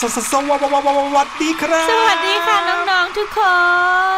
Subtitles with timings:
[0.00, 3.40] สสสสวัสดีครับ สวัสดีค่ะน้องๆทุกค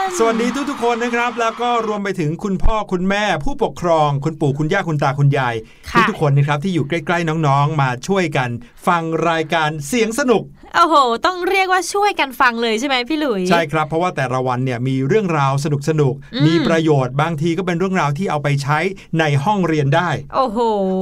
[0.02, 5.54] น สวัสดีทุกๆคนนะครับ แล้วก็รวมไปถึงคุณพ่อคุณแม่ ผู้ปกครอง คุณปู่คุณย่าคุณตาคุณยาย
[5.90, 8.50] ค่ะทุกๆคนนะครับที่อยู่ใกล้ๆน้องๆ มาช่วยกัน
[8.86, 10.42] ฟังรายการเสียงสนุก
[10.74, 10.94] โอ้โห
[11.26, 18.78] ต้องเรียกว่าช่วยกันฟังเลยใช่ไหมพี่หลุย ใช่ครับ เพราะว่าแต่ละวันเนี่ยมีเรื่องราวสนุกสนุกๆอืมมีประโยชน์บางทีก็เป็นเรื่องราวที่เอาไปใช้
[19.20, 20.58] ในห้องเรียนได้ โอ้โห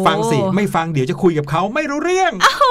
[0.07, 2.65] ฟังสิไม่ฟังเดี๋ยวจะคุยกับเขาไม่รู้เรื่อง โอ้โห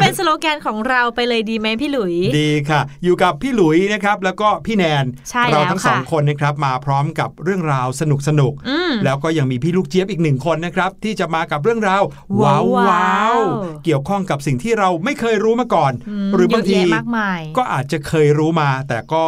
[0.00, 12.02] เป็นสโลแกนของเราไปเลยดีไหมพี่หลุย ดีค่ะ อยู่กับพี่หลุยนะครับแล้วก็พี่แนนใช่เราแล้วทั้งค่ะสองคนนะครับมาพร้อมกับเรื่องราวสนุกสนุกๆอืมแล้วก็ยังมีพี่ลูกเจี๊ยบอีกหนึ่งคนนะครับที่จะมากับเรื่องราว
[12.42, 13.38] ว้าว้าววว้าว
[13.84, 15.92] เกี่ยวข้องกับสิ่งที่เราไม่เคยรู้มาก่อน
[16.29, 19.24] มหรือบางทีเยะแยะมากมายก็อาจจะเคยรู้มาแต่ก็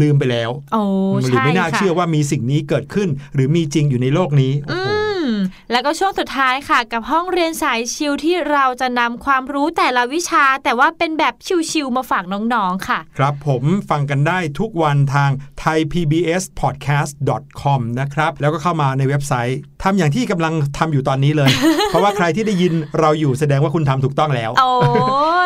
[0.00, 0.82] ลืมไปแล้วโอ้
[1.22, 4.88] หรือใช่ไม่น่าค่ะเชื่อว่ามีสิ่งนี้เกิดขึ้น หรือมีจริงอยู่ในโลกนี้โอ้อืโห
[5.34, 5.35] ม
[5.70, 11.34] แล้วก็ช่วงสุดท้ายค่ะ กับห้องเรียนสายชิลที่เราจะนำความรู้แต่ละวิชา แต่ว่าเป็นแบบ
[11.70, 15.30] ชิลๆมาฝากน้องๆค่ะ ครับผมฟังกันได้ทุกวันทาง
[15.62, 21.50] thaipbspodcast.com นะครับ แล้วก็เข้ามาในเว็บไซต์ทำอย่างที่กำลังทำอยู่ตอนนี้เลย
[21.88, 24.70] เพราะว่าใครที่ได้ยินเราอยู่แสดงว่าคุณทำถูกต้องแล้วโอ้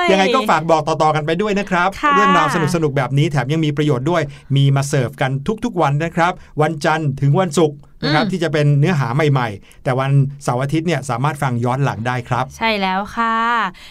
[0.02, 4.22] ยยังไงก็ฝากบอกต่อๆกันไปด้วยนะครับค่ะเรื่องราวสนุกๆแบบนี้แถมยังมีประโยชน์ด้วย
[4.56, 5.30] มีมาเสิร์ฟกัน
[5.64, 6.32] ทุกๆวันนะครับ
[6.62, 10.12] วันจันทร์ถึงวันศุกร์นะครับที่จะเป็นเนื้อหาใหม่ๆ แต่วัน
[10.44, 13.36] เสาร์อาทิตย์เนี่ยสามารถฟังย้อนหลังได้ครับ ใช่แล้วค่ะ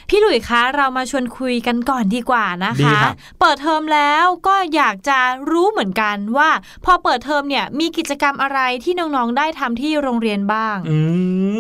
[0.10, 5.20] พี่หลุยคะเรามาชวนคุยกันก่อนดีกว่านะดีคะครับเปิดเทอมแล้วก็อยากจะ
[5.52, 6.50] รู้เหมือนกันว่า
[6.86, 10.98] พอเปิดเทอมเนี่ยมีกิจกรรมอะไรที่น้องๆได้ทำที่โรงเรียนบ้าง อื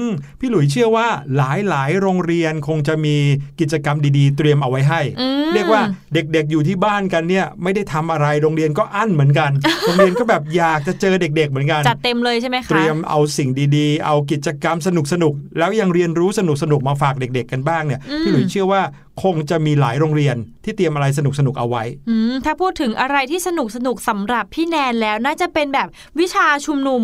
[0.07, 0.09] ม
[0.39, 1.41] พี่หลุยเชื่อว่าห
[1.73, 3.15] ลายๆ โรงเรียนคงจะมี
[3.59, 5.81] กิจกรรมดีๆ เตรียมเอาไว้ให้อืมเรียกว่า
[6.13, 9.51] เด็กๆอยู่ที่บ้านกันเนี่ยไม่ได้ทำอะไรโรงเรียนก็อั้นเหมือนกัน
[9.85, 14.89] โรงเรียนก็แบบอยากจะเจอเด็ก ๆ เหมือนกันจัดเต็มเลยใช่ไหมเตคะรียมเอาสิ่งดีๆ เอากิจกรรมส
[15.23, 16.41] นุกๆแล้วยังเรียนรู้ส
[16.71, 18.81] นุกๆมาฝากเด็ก ๆ กันบ้างเนี่ยอืมพี่หลุยเชื่อว่า
[19.23, 25.87] คงจะมีหลายโรงเรียนที่เตรียมอะไรสนุกๆเอาไว้อืมถ้าพูดถึงอะไรที่สนุกสนุกสำหรับพี่แนนแล้วน่าจะเป็นแบบ
[26.19, 27.03] วิชาชุมนุม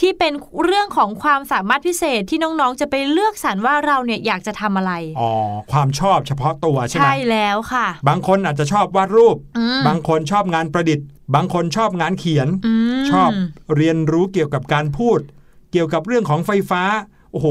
[0.00, 0.32] ที่เป็น
[0.64, 5.30] เรื่องของความสามารถพิเศษที่น้องๆ จะไปเลือกสรรว่าเราเนี่ยอยากจะทำอะไร อ๋อ
[5.72, 12.48] ความชอบเฉพาะตัวใช่ไหมใช่แล้วค่ะ บางคนอาจจะชอบวาดรูปอืมบางคนชอบงานประดิษฐ์ บางคนชอบงานเขียน
[12.96, 13.30] มชอบ
[13.76, 16.82] เรียนรู้เกี่ยวกับการพูดเกี่ยวกับเรื่องของไฟฟ้า
[17.32, 17.46] โอ้โห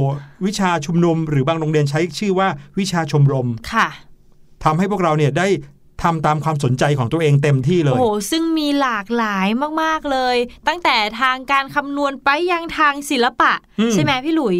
[0.46, 2.48] วิชาชุมนุมหรือบางโรงเรียนใช้ชื่อว่า
[2.80, 3.88] วิชาชมรมค่ะ
[4.64, 5.48] ทำให้พวกเราเนี่ยได้
[6.06, 9.48] ทำตามความสนใจของตัวเองเต็มที่เลโอ้ยโหซึ่งมีหลากหลาย
[9.82, 10.38] มากๆเลย
[10.68, 14.58] ตั้งแต่ทางการคำนวณไปยังทางศิลปะอืมใช่ไหมพี่หลุย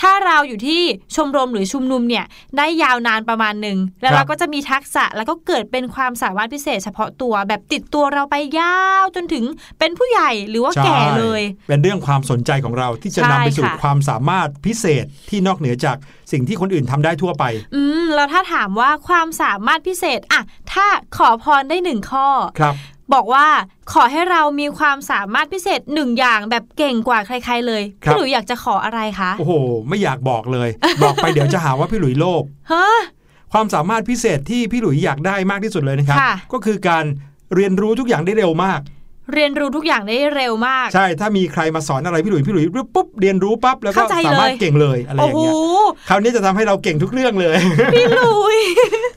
[0.00, 0.82] ถ้าเราอยู่ที่
[1.14, 2.24] ชมรมหรือชุมนุมเนี่ย
[2.56, 9.44] ได้ยาวนานประมาณหนึ่งแล้วเราก็จะมีทักษะแล้วก็เกิดเป็นความสามารถพิเศษเฉพาะตัวแบบติดตัวเราไปยาวจนถึง
[9.78, 15.96] เป็นผู้ใหญ่หรือว่าใช่แก่เลย เป็นเรื่องความสนใจของเราที่จะใช่นำไปสู่ค่ะความสามารถพิเศษที่นอกเหนือจาก
[16.32, 17.44] สิ่งที่คนอื่นทำได้ทั่วไป
[17.74, 20.42] อืมแล้วถ้าถามว่าความสามารถพิเศษอะ
[20.72, 20.86] ถ้า
[21.16, 22.28] ขอพรได้หนึ่งข้อ
[22.60, 22.74] ครับ
[23.14, 23.46] บอกว่า
[23.92, 29.52] ขอให้เรามีความสามารถพิเศษหนึ่งอย่างแบบเก่งกว่าใคร ๆ เลยครับพี่หลุยอยากจะขออะไรคะ โอ้โห
[29.88, 30.68] ไม่อยากบอกเลย
[31.02, 32.86] บอกไปเดี๋ยวจะหาว่าพี่หลุยโลภฮะ
[33.52, 37.04] ความสามารถพิเศษที่พี่หลุยอยากได้มากที่สุดเลยนะครับค่ะก็คือการ
[37.54, 38.80] เรียนรู้ทุกอย่างได้เร็วมาก
[39.34, 42.64] เรียนรู้ทุกอย่างได้เร็วมาก ใช่ ถ้ามีใครมาสอนอะไรพี่หลุยพี่หลุย
[42.94, 47.56] ปุ๊บเรียนรู้ปั๊บแล้วก็เข้าใจสามารถเลยเก่งเลยอะไรอโอ้ย่างโหเงี้ยคราวนี้จะทำให้เราเก่งทุกเรื่องเลย
[47.94, 48.58] พี่หลุย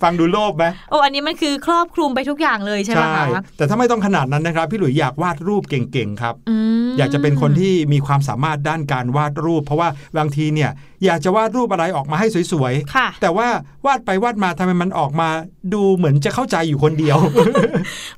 [0.03, 3.25] ฟังดูโลภไหมโอ้อันนี้มันคือครอบคลุมไปทุกอย่างเลยใช่ไหมคะ
[3.57, 6.55] แต่ถ้าไม่ต้องขนาดนั้นนะครับ พี่หลุยอยากวาดรูปเก่งๆครับอื
[6.85, 10.71] มอยากจะเป็นคนที่มีความสามารถด้านการวาดรูป เพราะว่าบางทีเนี่ย
[11.05, 13.47] อยากจะวาดรูปอะไรออกมาให้สวยค่ะๆแต่ว่า
[13.85, 15.29] วาดไปวาดมาทำไมมันออกมา
[15.73, 17.17] ดูเหมือนจะเข้าใจอยู่คนเดียว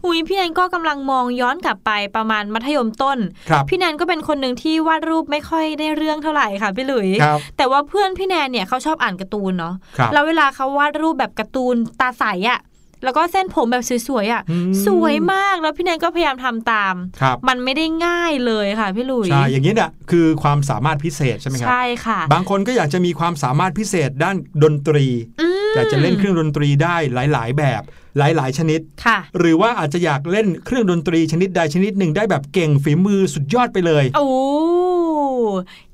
[0.03, 3.17] หุยพี่แนนก็กำลังมองย้อนกลับไปประมาณมัธยมต้น
[3.49, 12.59] ครับพี่แนนก็เป็นคนหนึ่งที่วาดรูปไม่ค่อยได้เรื่องเท่าไหร่ค่ะพี่หลุยครับแต่ว่าเพื่อนพี่แนนเนี่ยเขาชอบอ่านการ์ตูนเนาะครับแล้วเวลาเขาวาดรูปแบบการ์ตูนตาใสอะ
[13.03, 25.05] แล้วก็เส้นผมแบบสวยๆอะอืมสวยมากแล้วพี่แนนก็พยายามทำตามครับมันไม่ได้ง่ายเลยค่ะพี่หลุยใช่อย่างนี้เนี่ยคือความสามารถพิเศษใช่ไหมครับใช่ค่ะ บางคนก็อยากจะมีความสามารถพิเศษด้านดนตรี
[25.41, 27.83] อืมอยากจะเล่นเครื่องดนตรีได้หลาย ๆ แบบ
[28.17, 34.27] หลาย ๆ ชนิดค่ะหรือว่าอาจจะอยากเล่นเครื่องดนตรีชนิดใดชนิดหนึ่งได้แบบเก่งฝีมือสุดยอดไปเลย โอ้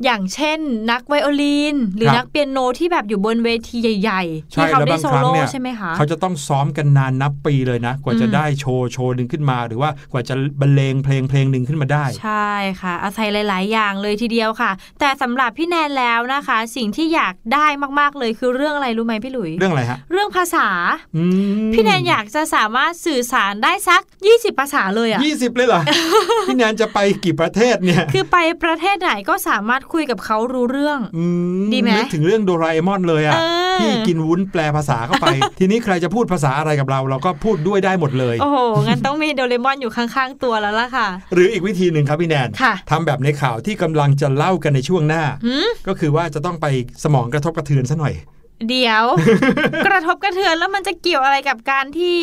[0.04, 0.60] อย่างเช่น
[0.92, 12.52] นักไวโอลิน หรือครับนักเปียโนที่แบบอยู่บนเวทีใหญ่ๆใช่ที่เขาแล้วได้บางโซครั้งโล่เนี่ยใช่ไหมคะเขาจะต้องซ้อมกันนานนับปีเลยนะ กว่าจะอืมได้โชว์โชว์หนึ่งขึ้นมา หรือว่ากว่าจะบรรเลงเพลงเพลงหนึ่งขึ้นมาได้ ใช่
[12.82, 17.68] ค่ะ อาศัยหลาย ๆ อย่างเลยทีเดียวค่ะ แต่สำหรับพี่แนนแล้วนะคะ สิ่งที่อยากได้
[18.00, 20.68] มากๆเลยคือเรื่องอะไรรู้ไหมพี่หลุย เรื่องอะไรฮะเรื่องภาษา
[21.18, 21.24] อื
[21.68, 24.02] มพี่แนนอยากจะสามารถสื่อสารได้สัก
[24.32, 25.82] 20 ภาษาเลยอะยี่สิบเลยเหรอ
[26.48, 31.24] พี่แนนจะไปกี่ประเทศเนี่ย คือไปประเทศไหนก็สามารถคุยกับเขารู้เรื่องอื
[31.74, 33.42] ดีไหมนึกถึงเรื่องโดราเอมอนเลยอะเอ
[33.76, 35.26] อที่กินวุ้นแปลภาษาเข้าไป
[35.60, 38.58] ทีนี้ใครจะพูดภาษาอะไรกับเรา เราก็พูดด้วยได้หมดเลย โอ้โห
[38.88, 46.66] งั้นต้องมีโดเรมอนอยู่ข้างๆตัวแล้วล่ะค่ะ หรืออีกวิธีหนึ่งครับพี่แนนค่ะทำแบบในข่าวที่กำลังจะเล่ากันในช่วงหน้าหืมก็คือว่าจะต้องไป
[47.04, 48.16] สมองกระทบกระเทือนซะหน่อย
[48.70, 49.04] เดี๋ยว
[49.88, 52.18] กระทบกระเทือนแล้วมันจะเกี่ยวอะไรกับการที่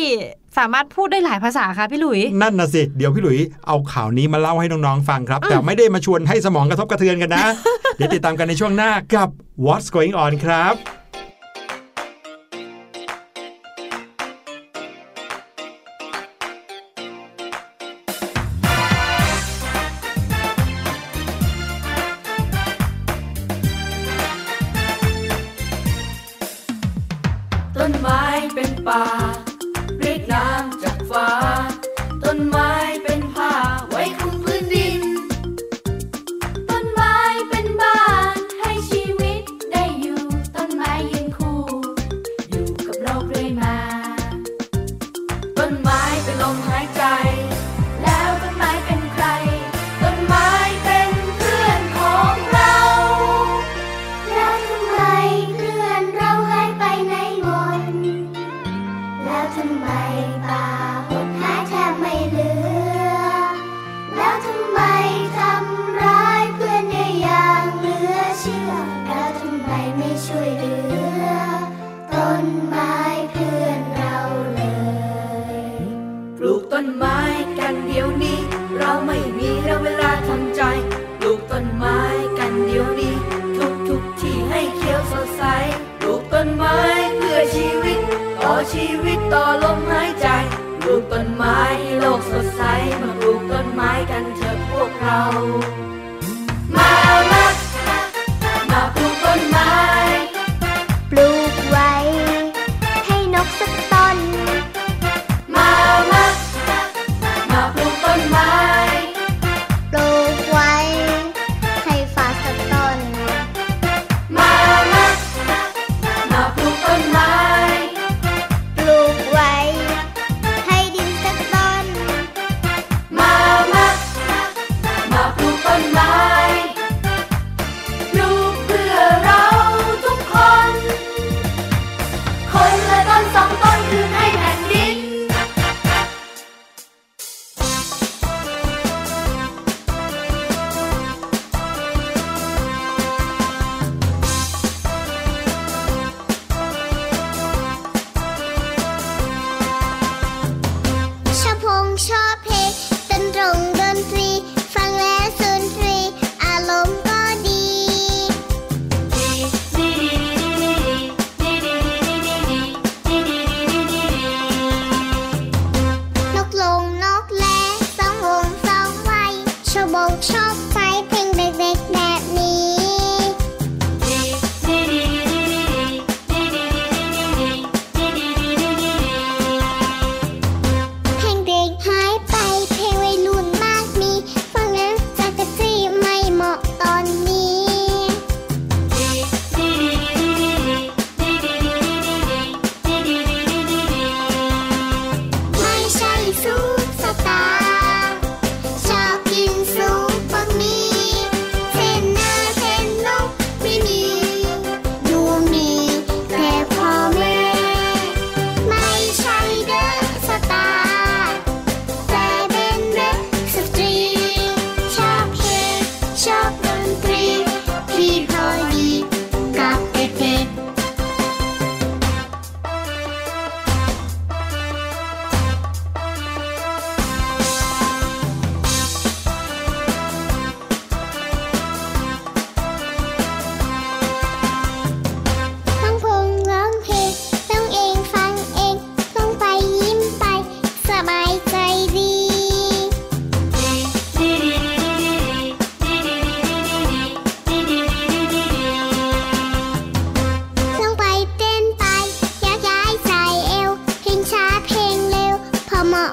[0.57, 7.45] สามารถพูดได้หลายภาษาคะพี่หลุย นั่นนะสิ เดี๋ยวพี่หลุยเอาข่าวนี้มาเล่าให้น้องๆฟังครับ แต่ไม่ได้มาชวนให้สมองกระทบกระเทือนกันนะ
[7.97, 9.29] เดี๋ยวติดตามกันในช่วงหน้ากับ
[9.65, 10.73] What's Going On ครับ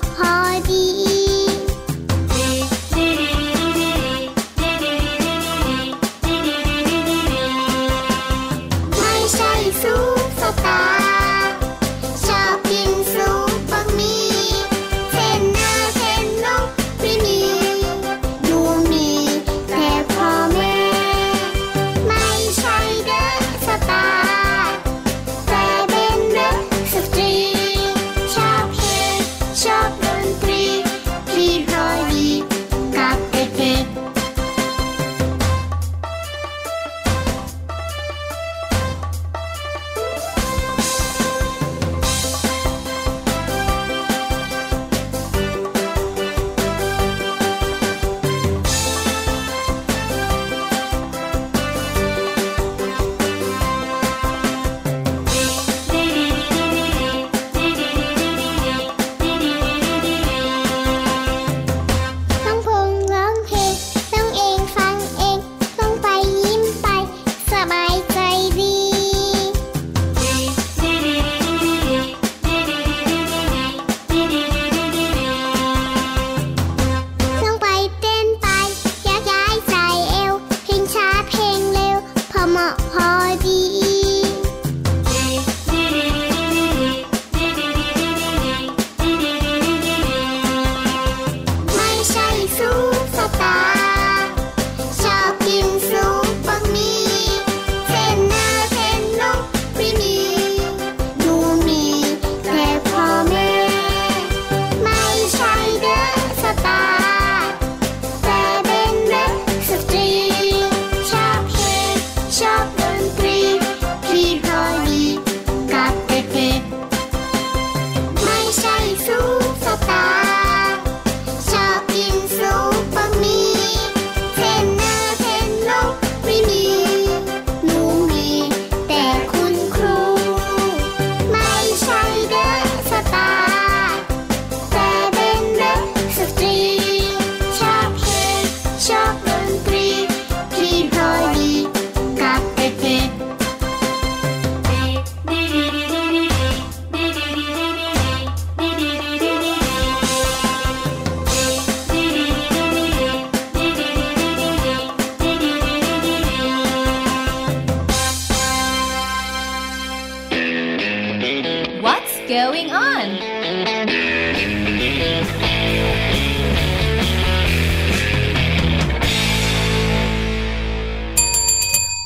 [0.00, 0.81] 法人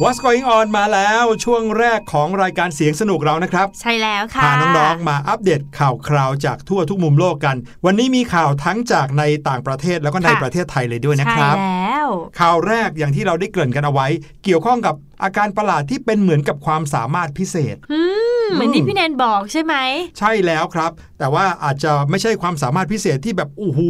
[0.08, 12.08] What's going on มาแล้วช่วงแรกของรายการเสียงสนุกเรานะครับ ใช่แล้วค่ะพาน้องๆมาอัปเดตข่าวคราวจากทั่วทุกมุมโลกกัน วันนี้มีข่าวทั้งจากในต่างประเทศแล้วก็ในค่ะประเทศไทยเลยด้วยนะครับใช่แล้ว
[12.40, 14.06] ข่าวแรกอย่างที่เราได้เกริ่นกันเอาไว้
[14.44, 18.15] เกี่ยวข้องกับอาการประหลาดที่เป็นเหมือนกับความสามารถพิเศษอืม
[18.54, 19.74] เหมือนที่พี่แนนบอกใช่ไหม
[20.18, 23.80] ใช่แล้วครับ แต่ว่าอาจจะไม่ใช่ความสามารถพิเศษที่แบบโอ้โห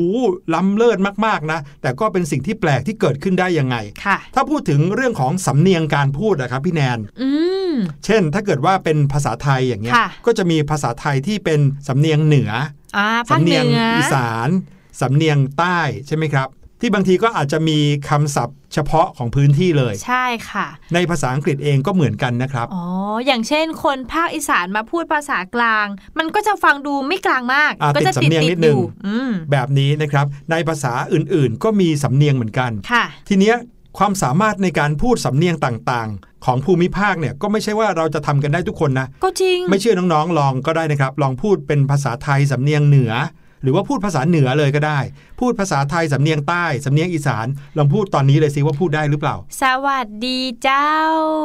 [0.55, 7.31] ล้ำเลิศมากๆนะ แต่ก็เป็นสิ่งที่แปลกที่เกิดขึ้นได้ยังไงค่ะถ้าพูดถึงเรื่องของสำเนียงการพูดนะครับพี่แนนอื
[7.71, 12.51] มเช่น ถ้าเกิดว่าเป็นภาษาไทยอย่างเงี้ยค่ะก็จะมีภาษาไทยที่เป็นสำเนียงเหนือ
[12.97, 14.49] อ่าภาคสำเหเนีนืยงออีสาน
[15.01, 16.49] สำเนียงใต้ใช่ไหมครับ
[16.81, 22.85] ที่บางทีก็อาจจะมีคำศัพท์เฉพาะของพื้นที่เลย ใช่ค่ะ ในภาษาอังกฤษเองก็เหมือนกันนะครับ อ๋อ
[23.27, 25.87] อย่างเช่น คนภาคอีสานมาพูดภาษากลาง
[26.19, 33.57] มันก็จะฟังดูไม่กลางมากอ่าก็จะติดสำเนียงตินิดดๆนึองยู่อืมแบบนี้นะครับ ในภาษาอื่นๆ ก็มีสำเนียงเหมือนกันค่ะทีเนี้ย
[33.99, 43.13] ความสามารถในการพูดสำเนียงต่างๆ ของภูมิภาคเนี่ยก็ไม่ใช่ว่าเราจะทำกันได้ทุกคนนะ ก็จริง ไม่เชื่อน้องๆ ลองก็ได้นะครับ ลองพูดเป็นภาษาไทยสำเนียงเหนือ
[43.67, 44.99] หรือว่าพูดภาษาเหนือเลยก็ได้
[45.41, 47.47] พูดภาษาไทยสำเนียงใต้สำเนียงอีสาน
[47.79, 50.91] ลองพูดตอนนี้เลยสิว่าพูดได้หรือเปล่า สวัสดีเจ้า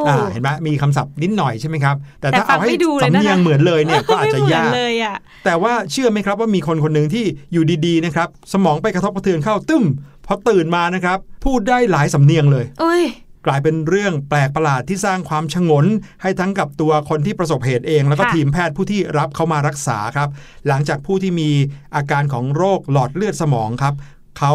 [0.07, 9.83] อ่าเห็นไหมมีคำศัพท์นิดหน่อยใช่ไหมครับ แต่แต่ถ้าเอาให้ฟังไม่ดูเลยนะคะสำเนียงเหมือนเลยเนี่ยก็อาจจะไม่เหมืนยากเลยอะแต่ว่าเชื่อไหมครับว่ามีคนคนหนึ่งที่อยู่ดีๆนะครับสมองไปกระทบกระเทือนเข้าตึ้ม
[10.25, 13.03] พอตื่นมานะครับ พูดได้หลายสำเนียงเลยเอ้ย
[13.45, 15.85] กลายเป็นเรื่องแปลกประหลาดที่สร้างความชงน
[16.21, 20.29] ให้ทั้งกับตัวคนที่ประสบเหตุเอง แล้วก็ค่ะทีมแพทย์ผู้ที่รับเขามารักษาครับ
[20.67, 21.49] หลังจากผู้ที่มี
[21.95, 23.95] อาการของโรคหลอดเลือดสมองครับ
[24.39, 24.53] เขา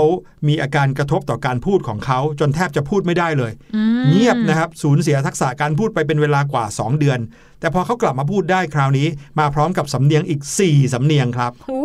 [0.48, 7.18] มีอาการกระทบต่อการพูดของเขาจนแทบจะพูดไม่ได้เลยอืมเงียบนะครับสูญเสียทักษะการพูดไปเป็นเวลากว่า 2 เดือน
[7.60, 11.82] แต่พอเขากลับมาพูดได้คราวนี้ มาพร้อมกับสำเนียงอีก 4 สำเนียงครับโอ้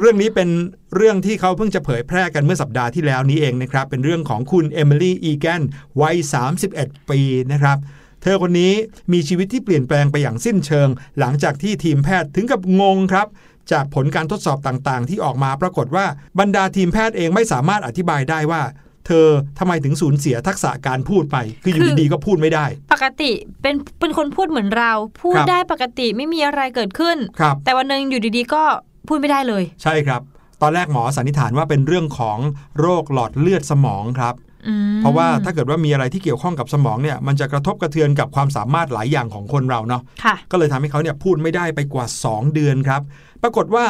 [0.00, 0.48] เรื่องนี้เป็น
[0.96, 5.62] เรื่องที่เขาเพิ่งจะเผยแพร่กันเมื่อสัปดาห์ที่แล้วนี้เองนะครับ เป็นเรื่องของคุณเอมิลี่อีแกน
[6.00, 6.16] วัย
[6.64, 7.20] 31 ปี
[7.52, 7.78] นะครับ
[8.22, 8.72] เธอคนนี้
[9.12, 13.26] มีชีวิตที่เปลี่ยนแปลงไปอย่างสิ้นเชิง หลังจากที่ทีมแพทย์ถึงกับงงครับ
[13.72, 16.06] จากผลการทดสอบต่างๆ ที่ออกมาปรากฏว่า
[16.40, 18.62] บรรดาทีมแพทย์เองไม่สามารถอธิบายได้ว่า
[19.06, 19.26] เธอ
[19.58, 28.64] ทำไมถึงสูญเสียทักษะการพูดไป คืออยู่ดีๆก็พูดไม่ได้ ปกติเป็นเป็นคนพูดเหมือนเรา พูดครับได้ปกติไม่มีอะไรเกิดขึ้นครับแต่วันหนึ่งอยู่ดีๆก็
[29.08, 30.20] พูดไม่ได้เลย ใช่ครับ
[30.62, 32.38] ตอนแรกหมอสันนิษฐานว่าเป็นเรื่องของ
[32.80, 34.34] โรคหลอดเลือดสมองครับ
[34.68, 43.00] อืมเพราะว่าถ้าเกิดว่ามีอะไรที่เกี่ยวข้องกับสมองเนี่ยมันจะกระทบกระเทือนกับความสามารถหลายอย่างของคนเราเนาะค่ะก็เลยทำให้เขาเนี่ยพูดไม่ได้ไปกว่า 2 เดือนครับ
[43.42, 43.86] ปรากฏว่า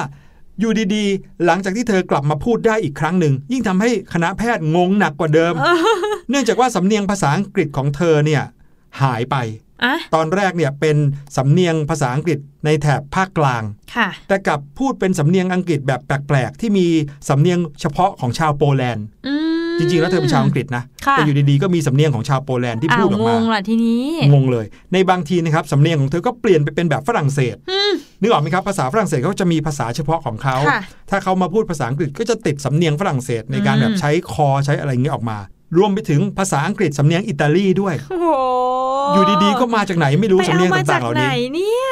[0.61, 5.55] อยู่ดีๆ หลังจากที่เธอกลับมาพูดได้อีกครั้งหนึ่ง ยิ่งทำให้คณะแพทย์งงหนักกว่าเดิม
[6.31, 8.42] เนื่องจากว่าสำเนียงภาษาอังกฤษของเธอเนี่ย
[9.03, 9.37] หายไป
[9.69, 9.69] อะ
[10.14, 10.96] ตอนแรกเนี่ยเป็น
[11.36, 13.62] สำเนียงภาษาอังกฤษในแถบภาคกลาง
[13.96, 16.86] ค่ะแต่กลับพูดเป็นสำเนียงอังกฤษแบบแปลกๆ ที่มี
[17.28, 27.56] สำเนียงเฉพาะของชาวโปแลนด์อืมจริงๆ แล้วเธอเป็นชาวอังกฤษนะค่ะแต่อยู่ดีๆ ก็มีสำเนียงของชาวโปแลนด์ที่พูดออกงมางล่ะทีนี้ งงเลย ในบางทีนะครับสำเนียงของเธอก็เปลี่ยนไปเป็นแบบฝรั่งเศส
[28.20, 35.38] นึกออกไหมครับ ภาษาฝรั่งเศสเขาจะมีภาษาเฉพาะของเขาค่ะถ้าเขามาพูดภาษาอังกฤษก็จะติดสำเนียงฝรั่งเศสในการอืมแบบใช้คอใช้อะไรอย่างเงี้ยออกมา
[35.76, 38.28] รวมไปถึงภาษาอังกฤษสำเนียงอิตาลีด้วยโอ้โห
[39.14, 41.90] อยู่ดีๆ ก็มาจากไหนไม่รู้ไปสำเนียงเอามาจาต่ากงๆเหล่าไหนนี้เนี่ย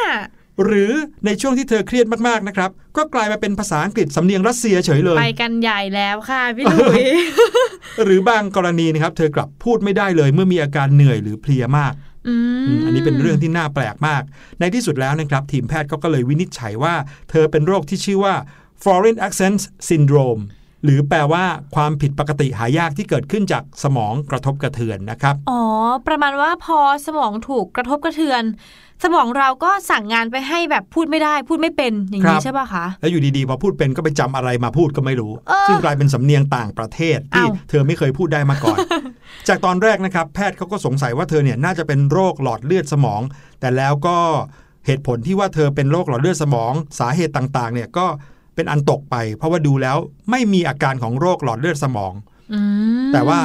[0.65, 0.93] หรือ
[1.27, 7.05] ในช่วงที่เธอเครียดมากๆนะครับ ก็กลายมาเป็นภาษาอังกฤษสำเนียงรัสเซียเฉยเลย ไปกันใหญ่แล้วค่ะพี่หลุย
[8.05, 11.95] หรือบางกรณีนะครับ เธอกลับพูดไม่ได้เลย เมื่อมีอาการเหนื่อยหรือเพลียมาก
[12.29, 14.23] อืมอืมอันนี้เป็นเรื่องที่น่าแปลกมาก
[14.61, 16.95] ในที่สุดแล้วนะครับ ทีมแพทย์ก็ก็เลยวินิจฉัยว่า
[17.31, 18.35] เธอเป็นโรคที่ชื่อว่า
[18.85, 20.43] foreign accent syndrome
[20.85, 25.63] หรือแปลว่าความผิดปกติหายากที่เกิดขึ้นจากสมองกระทบกระเทือนนะครับ อ๋อ
[26.07, 28.43] ประมาณว่าพอสมองถูกกระทบกระเทือน
[29.05, 38.79] สมองเราก็สั่งงานไปให้แบบพูดไม่ได้ พูดไม่เป็นอย่างครันี้บใช่ป่ะคะ แล้วอยู่ดีๆ พอพูดเป็นก็ไปจำอะไรมาพูดก็ไม่รู้เออซึ่งกลายเป็นสำเนียงต่างประเทศที่อ้าวเธอไม่เคยพูดได้มาก่อน
[39.49, 43.21] จากตอนแรกนะครับ แพทย์เขาก็สงสัยว่าเธอเนี่ยน่าจะเป็นโรคหลอดเลือดสมอง
[43.61, 44.19] แต่แล้วก็
[44.87, 48.07] เหตุผลที่ว่าเธอเป็นโรคหลอดเลือดสมอง สาเหตุต่างๆ เนี่ยก็
[48.59, 49.97] เป็นอันตกไป เพราะว่าดูแล้ว
[50.31, 52.15] ไม่มีอาการของโรคหลอดเลือดสมอง
[52.53, 52.61] อื
[53.07, 53.41] มแต่ว่า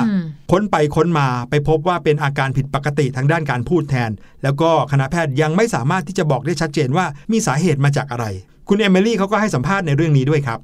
[0.51, 4.09] ค้นไปค้นมาไปพบว่าเป็นอาการผิดปกติทางด้านการพูดแทน
[4.43, 8.25] แล้วก็คณะแพทย์ยังไม่สามารถที่จะบอกได้ชัดเจนว่ามีสาเหตุมาจากอะไร
[8.67, 10.59] คุณเอมิลี่เขาก็ให้สัมภาษณ์ในเรื่องนี้ด้วยครับ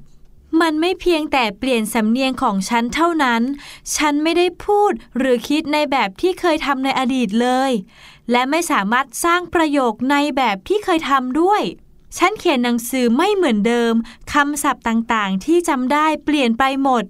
[0.60, 3.42] มันไม่เพียงแต่เปลี่ยนสำเนียงของฉันเท่านั้น
[3.96, 7.72] ฉันไม่ได้พูดหรือคิดในแบบที่เคยทำในอดีตเลย
[8.30, 11.62] และไม่สามารถสร้างประโยคในแบบที่เคยทำด้วย
[12.18, 13.94] ฉันเขียนหนังสือไม่เหมือนเดิม
[14.32, 17.04] คำศัพท์ต่างๆ ที่จำได้เปลี่ยนไปหมด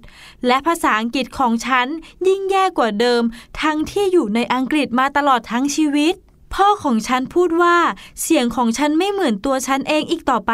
[0.47, 1.87] และภาษาอังกฤษของฉัน
[2.27, 3.21] ยิ่งแย่กว่าเดิม
[3.61, 6.15] ทั้งที่อยู่ในอังกฤษมาตลอดทั้งชีวิต
[6.53, 7.77] พ่อของฉันพูดว่า
[8.21, 10.53] เสียงของฉันไม่เหมือนตัวฉันเองอีกต่อไป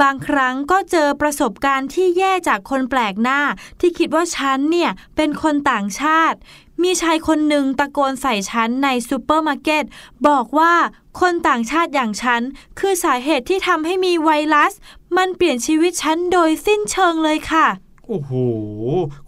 [0.00, 3.40] บางครั้งก็เจอประสบการณ์ที่แย่จากคนแปลกหน้า
[3.80, 6.38] ที่คิดว่าฉันเนี่ยเป็นคนต่างชาติ
[6.82, 9.84] มีชายคนหนึ่งตะโกนใส่ฉันในซูเปอร์มาร์เก็ต
[10.28, 10.74] บอกว่า
[11.20, 12.42] คนต่างชาติอย่างฉัน
[12.78, 14.72] คือสาเหตุที่ทำให้มีไวรัส
[15.16, 17.66] มันเปลี่ยนชีวิตฉันโดยสิ้นเชิงเลยค่ะ
[18.10, 18.32] โอ้โห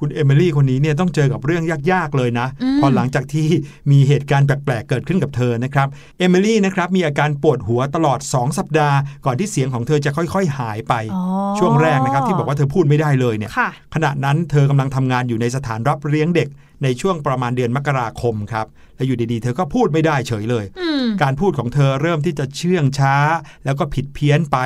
[0.01, 3.49] คุณเอมิลี่คนนี้เนี่ยต้องเจอกับเรื่องยาก ๆ เลยนะอืมพอหลังจากที่
[3.91, 11.23] มีเหตุการณ์แปลก ๆ เกิดขึ้นกับเธอนะครับ เอมิลี่นะครับมีอาการปวดหัวตลอด 2 สัปดาห์ ก่อนที่เสียงของเธอจะค่อย ๆ หายไปอ๋อ
[11.59, 16.49] ช่วงแรกนะครับที่บอกว่าเธอพูดไม่ได้เลยเนี่ยค่ะขณะนั้นเธอกำลังทำงานอยู่ในสถานรับเลี้ยงเด็ก
[16.83, 18.66] ในช่วงประมาณเดือนมกราคมครับ
[18.97, 23.16] และอยู่ดีๆ เธอก็พูดไม่ได้เฉยเลยอืมการพูดของเธอเริ่มที่จะเชื่องช้า
[23.64, 24.57] แล้วก็ผิดเพี้ยนไป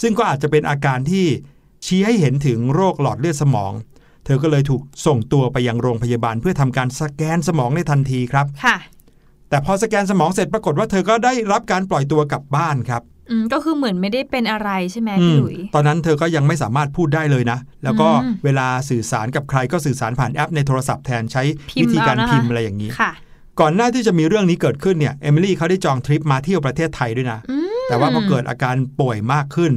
[0.00, 1.26] ซึ่งก็อาจจะเป็นอาการที่
[1.86, 3.72] ชี้ให้เห็นถึงโรคหลอดเลือดสมอง
[4.24, 8.76] เธอก็เลยถูกส่งตัวไปยังโรงพยาบาลเพื่อทำการสแกนสมองในทันทีครับ ค่ะ
[9.48, 13.13] แต่พอสแกนสมองเสร็จปรากฏว่าเธอก็ได้รับการปล่อยตัวกลับบ้านครับอืม
[13.52, 23.12] ก็คือเหมือนไม่ได้เป็นอะไรใช่ไหมอืพี่มหลุย ตอนนั้นเธอก็ยังไม่สามารถพูดได้เลยนะ แล้วก็อืมเวลาสื่อสารกับใครก็สื่อสารผ่านแอปในโทรศัพท์แทนใช้พิมพ์วิธีการเอานะคะพิมพ์อะไรอย่างนี้ค่ะ
[23.60, 29.72] ก่อนหน้าที่จะมีเรื่องนี้เกิดขึ้นเนี่ยเอมิลี่เขาได้จองทริปมาเที่ยวประเทศไทยด้วยนะอืมแต่ว่าพอเกิดอาการป่วยมากขึ้น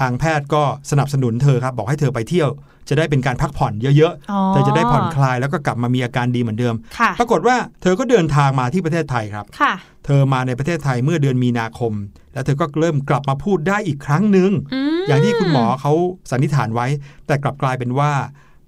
[0.00, 2.48] ทางแพทย์ก็สนับสนุนเธอครับ บอกให้เธอไปเที่ยว
[2.88, 9.72] จะได้เป็นการพักผ่อนเยอะอ๋อๆเธอจะได้ผ่อนคลายแล้วก็กลับมามีอาการดีเหมือนเดิมค่ะปรากฏว่าเธอก็เดินทางมาที่ประเทศไทยครับค่ะ
[10.06, 11.92] เธอมาในประเทศไทยเมื่อเดือนมีนาคม
[12.32, 15.92] แล้วเธอก็เริ่มกลับมาพูดได้อีกครั้งหนึ่งอืมอย่างที่คุณหมอเขา
[16.30, 16.86] สันนิษฐานไว้
[17.26, 18.12] แต่กลับกลายเป็นว่า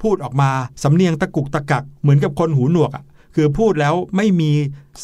[0.02, 0.50] พูดออกมา
[0.82, 4.52] สำเนียงตะกุกตะกักเหมือนกับคนหูหนวกอะคือพูดแล้วไม่มี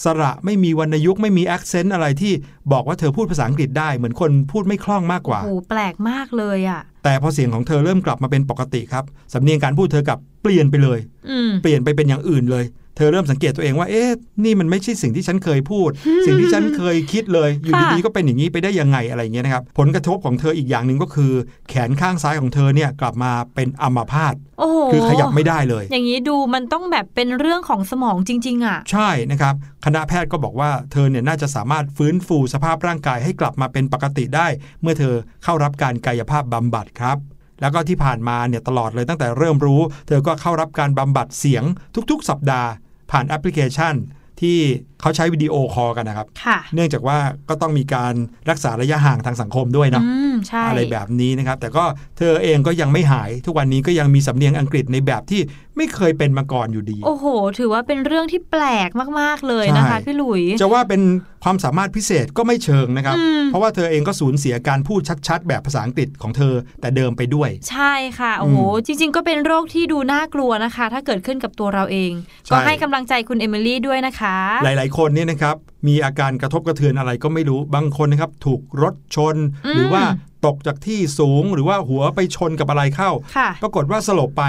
[0.03, 2.33] สระไม่มีวรรณยุกต์ไม่มี accent อะไรที่
[2.73, 10.99] บอกว่าเธอพูดภาษาอังกฤษได้เหมือนคนพูดไม่คล่องมากกว่าโอ้โหแปลกมากเลยอะ แต่พอเสียงของเธอเริ่มกลับมาเป็นปกติครับสำเนียงการพูดเธอกลับเปลี่ยนไปเลย
[11.31, 14.09] อืมเปลี่ยนไปเป็นอย่างอื่นเลยเธอเริ่มสังเกตตัวเองว่า เอ๊ะ
[14.45, 15.91] นี่มันไม่ใช่สิ่งที่ฉันเคยพูด
[16.27, 21.33] สิ่งที่ฉันเคยคิดเลย อยู่ค่ะดีๆ ก็เป็นอย่างนี้ไปได้ยังไงอะไรอย่างเงี้ยนะครับ ผลกระทบของเธออีกอย่างหนึ่งก็คือ
[21.69, 34.47] แขนข้างซ้ายของเธอเนี่ยกลับมาเป็นอัมพาตโอ้โหคือขยับไม่ได้เลย อย่างนี้ดูมันต้องแบบเป็นเรื่องของสมองจริง ๆอะ ใช่นะครับ คณะแพทย์ก็บอกว่าเธอเนี่ยน่าจะสามารถฟื้นฟูสภาพร่างกายให้กลับมาเป็นปกติได้
[34.83, 37.19] เมื่อเธอเข้ารับการกายภาพบำบัดครับ
[37.61, 41.65] แล้วก็ที่ผ่านมาเนี่ยตลอดเลยตั้งแต่เริ่มรู้ เธอก็เข้ารับการบำบัดเสียง
[42.11, 42.71] ทุก ๆ สัปดาห์
[43.11, 43.95] ผ่านแอปพลิเคชัน
[44.41, 44.59] ที่
[45.01, 48.15] เขาใช้วิดีโอคอลกันนะครับค่ะเนื่องจากว่าก็ต้องมีการ
[48.51, 51.85] รักษาระยะห่างทางสังคมด้วยเนาะอืมใช่อะไรแบบนี้นะครับ แต่ก็
[52.19, 55.41] เธอเองก็ยังไม่หายทุกวันนี้ก็ยังมีสำเนียงอังกฤษในแบบที่
[55.77, 57.27] ไม่เคยเป็นมาก่อนอยู่ดี โอ้โห
[57.59, 61.03] ถือว่าเป็นเรื่องที่แปลกมาก ๆ เลยนะคะใช่พี่หลุย จะว่าเป็น
[61.45, 72.13] ความสามารถพิเศษก็ไม่เชิงนะครับอืมเพราะว่าเธอเองก็สูญเสียการพูดชัด ๆ แบบภาษาอังกฤษของเธอแต่เดิมไปด้วย ใช่ค่ะ โอ้โหอืมจริง ๆ ก็เป็นโรคที่ดูน่ากลัวนะคะ ถ้าเกิดขึ้นกับตัวเราเอง
[72.47, 75.57] ใช่ก็ให้กำลังใจคุณเอมิลี่ด้วยนะคะ หลายๆคนเนี่ยนะครับ
[75.89, 80.03] มีอาการกระทบกระเทือนอะไรก็ไม่รู้บางคนนะครับถูกรถชนอืมหรือว่า
[80.47, 84.43] ตกจากที่สูงหรือว่าหัวไปชนกับอะไรเข้าค่ะปรากฏว่าสลบไป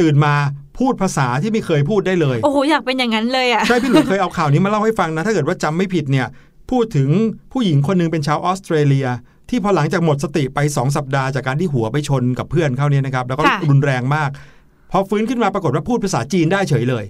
[0.00, 0.34] ตื่นมา
[0.78, 6.26] พูดภาษาที่ไม่เคยพูดได้เลยโอ้โหอยากเป็นอย่างนั้นเลยอะใช่พี่หลุยเคยเอาข่าวนี้มาเล่าให้ฟังนะ ถ้าเกิดว่าจำไม่ผิดเนี่ย
[6.70, 7.10] พูดถึง
[7.52, 9.06] ผู้หญิงคนหนึงเป็นชาวออสเตรเลีย
[9.50, 14.30] ที่พอหลังจากหมดสติไป 2 สัปดาห์จากการที่หัวไปชนกับเพื่อนเขาเนี่ยนะครับแล้วก็ค่ะรุนแรงมาก
[14.90, 17.04] พอฟื้นขึ้นมาปรากฏว่าพูดภาษาจีนได้เฉยเลย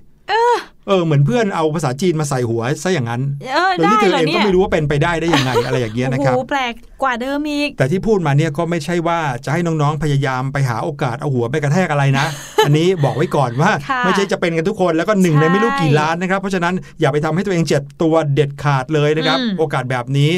[0.88, 3.22] เออเหมือนเพื่อนเอาภาษาจีนมาใส่หัวซะอย่างนั้น
[3.54, 12.26] เออโดยได้ที่เธอเหรอเองเนี่ก็ยไม่รู้ว่าเป็นไปได้ได้ยังไงอะไรอย่างเงี้ยโอ้นะโหครับแปลกกว่าเดิมอีก แต่ที่พูดมาเนี่ยก็ไม่ใช่ว่าจะให้น้องๆพยายามไปหาโอกาสเอาหัวไปกระแทกอะไรนะ
[12.66, 20.32] อันนี้บอกไว้ก่อนว่าค่ะไม่ใช่จะเป็นกันทุกคนแล้วก็หนึ่งใช่ในไม่รู้กี่ล้านนะครับ เพราะฉะนั้นอย่าไปทำให้ตัวเองเจ็บตัวเด็ดขาดเลยนะครับอืมโอกาสแบบนี้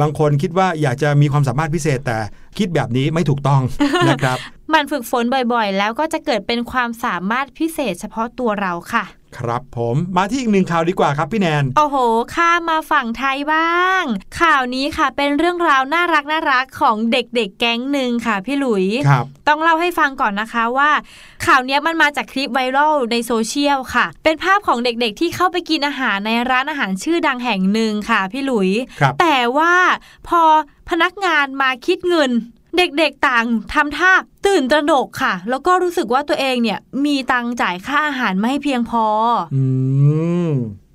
[0.00, 2.18] บางคนคิดว่าอยากจะมีความสามารถพิเศษแต่
[2.58, 3.60] คิดแบบนี้ไม่ถูกต้อง
[4.10, 4.38] นะครับ
[4.74, 9.04] มันฝึกฝนบ่อยๆ แล้วก็จะเกิดเป็นความสามารถพิเศษเฉพาะตัวเราค่ะ
[9.38, 11.96] ครับผมมาที่อีกหนึ่งข่าวดีกว่าครับพี่แนน โอ้โห
[12.34, 14.02] ข้ามมาฝั่งไทยบ้าง
[14.40, 20.90] ข่าวนี้ค่ะเป็นเรื่องราวน่ารักน่ารักของเด็กๆแก๊งหนึ่งค่ะพี่หลุยครับต้องเล่าให้ฟังก่อนนะคะว่า
[21.46, 29.74] ข่าวเนี้ยมันมาจากคลิปไวรัลในโซเชียลค่ะ เป็นภาพของเด็กๆที่เข้าไปกินอาหารในร้านอาหารชื่อดังแห่งหนึ่งค่ะพี่หลุยครับแต่ว่า
[30.28, 30.42] พอ
[30.90, 32.32] พนักงานมาคิดเงิน
[32.76, 34.12] เด็กๆต่างทำท่า
[34.46, 39.04] ตื่นตระหนกค่ะ แล้วก็รู้สึกว่าตัวเองเนี่ยมีตังค์จ่ายค่าอาหารไม่เพียงพอ
[39.54, 39.64] อื
[40.48, 40.50] ม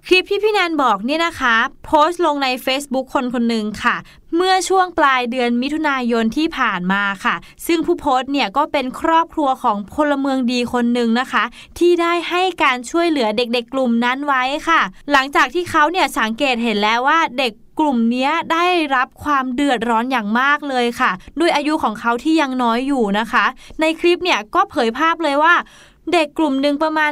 [0.10, 3.96] คลิปที่พี่แนนบอกเนี่ยนะคะ โพสต์ลงใน Facebook คนคนหนึ่งค่ะ
[4.36, 7.36] เมื่อช่วงปลายเดือนมิถุนายนที่ผ่านมาค่ะ
[7.68, 11.44] ซึ่งผู้โพสต์เนี่ยก็เป็นครอบครัวของพลเมืองดีคนหนึ่งนะคะ
[11.80, 23.46] ที่ได้ให้การช่วยเหลือเด็กๆกลุ่มนั้นไว้ค่ะ หลังจากที่เขาเนี่ยสังเกตเห็นแล้วว่าเด็ก กลุ่มเนี้ยได้รับความเดือดร้อนอย่างมากเลยค่ะ ด้วยอายุของเขาที่ยังน้อยอยู่นะคะ
[23.80, 25.56] ในคลิปเนี่ยก็เผยภาพเลยว่า
[26.14, 27.12] เด็กกลุ่มหนึ่งประมาณ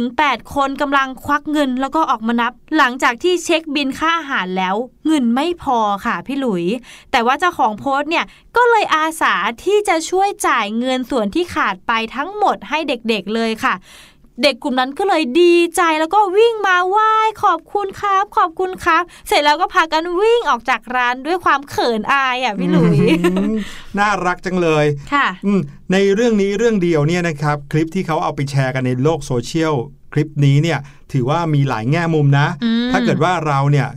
[0.00, 6.64] 7-8 คนกำลังควักเงินแล้วก็ออกมานับ หลังจากที่เช็คบินค่าอาหารแล้ว เงินไม่พอค่ะพี่หลุย
[7.10, 8.24] แต่ว่าเจ้าของโพสต์เนี่ย
[8.56, 13.74] ก็เลยอาสาที่จะช่วยจ่ายเงินส่วนที่ขาดไปทั้งหมดให้เด็กๆเลยค่ะ
[14.42, 17.12] เด็กกลุ่มนั้นก็เลยดีใจแล้วก็วิ่งมาไหว้
[17.44, 23.54] ขอบคุณครับ ขอบคุณครับ เสร็จแล้วก็พากันวิ่งออกจากร้านด้วยความเขินอายอะพี่หลุยอืม
[23.98, 25.60] น่ารักจังเลยค่ะอืม
[25.92, 29.74] ในเรื่องนี้เรื่องเดียวเนี่ยนะครับคลิปที่เขาเอาไปแชร์กันในโลกโซเชียล
[30.12, 30.78] คลิปนี้เนี่ย
[31.12, 33.88] ถือว่ามีหลายแง่มุมนะอืมถ้าเกิดว่าเราเนี่ย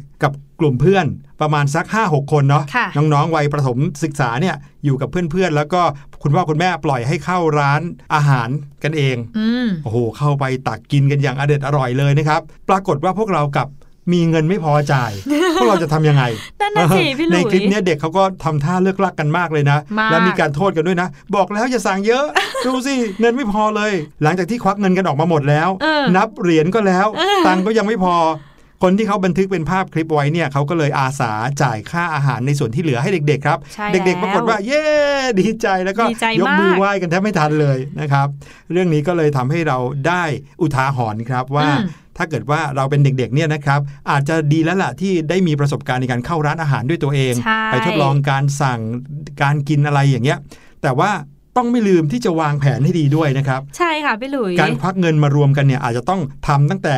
[0.57, 1.05] กับกลุ่มเพื่อน
[1.41, 5.81] ประมาณสัก 5-6 คนเนาะค่ะน้องๆวัยประถมศึกษาเนี่ยอยู่กับเพื่อนๆ แล้วก็
[6.23, 7.81] คุณพ่อคุณแม่ปล่อยให้เข้าร้าน
[8.13, 8.49] อาหาร
[8.83, 13.69] กันเองอืมโอ้โห เข้าไปตักกินกันอย่างอเด็ดอร่อยเลยนะครับ ปรากฏว่าพวกเรากับ
[14.13, 15.11] มีเงินไม่พอจ่าย
[15.55, 16.23] พวกเราจะทำยังไง
[16.61, 22.25] นั่นน่ะสิพี่หลุยในคลิปเนี้ยเด็กเขาก็ทำท่าเลิกลักกันมากเลยนะมากแล้วมีการโทษกันด้วยนะ บอกแล้วอย่าสั่งเยอะ
[22.65, 23.91] ดูสิเงินไม่พอเลย
[24.23, 28.15] หลังจากที่ควักเงินกันออกมาหมดแล้วเออนับเหรียญก็แล้วเออตังค์ก็ยังไม่พอ
[28.83, 34.85] คนที่เขาบันทึกเป็นภาพคลิปไว้เนี่ยเขาก็เลยอาสาจ่ายค่าอาหารในส่วนที่เหลือให้เด็กๆครับใช่เด็กๆปรากฏว่าเย้
[35.39, 38.27] ดีใจแล้วก็ดีใจยกมือมากไหว้กันแทบไม่ทันเลยนะครับ
[38.71, 40.23] เรื่องนี้ก็เลยทำให้เราได้
[40.61, 41.87] อุทาหรณ์ครับว่าอืม
[42.17, 43.79] ถ้าเกิดว่าเราเป็นเด็กๆเนี่ยนะครับ
[44.11, 48.79] อาจจะดีแล้วล่ะที่ได้มีประสบการณ์ในการเข้าร้านอาหารด้วยตัวเองใช่ไปทดลองการสั่ง
[49.41, 50.39] การกินอะไรอย่างเงี้ย
[50.83, 51.11] แต่ว่า
[51.57, 56.95] ต้องไม่ลืมที่จะวางแผนให้ดีด้วยนะครับ ใช่ค่ะพี่หลุย การควักเงินมารวมกันเนี่ยอาจจะต้องทำตั้งแต่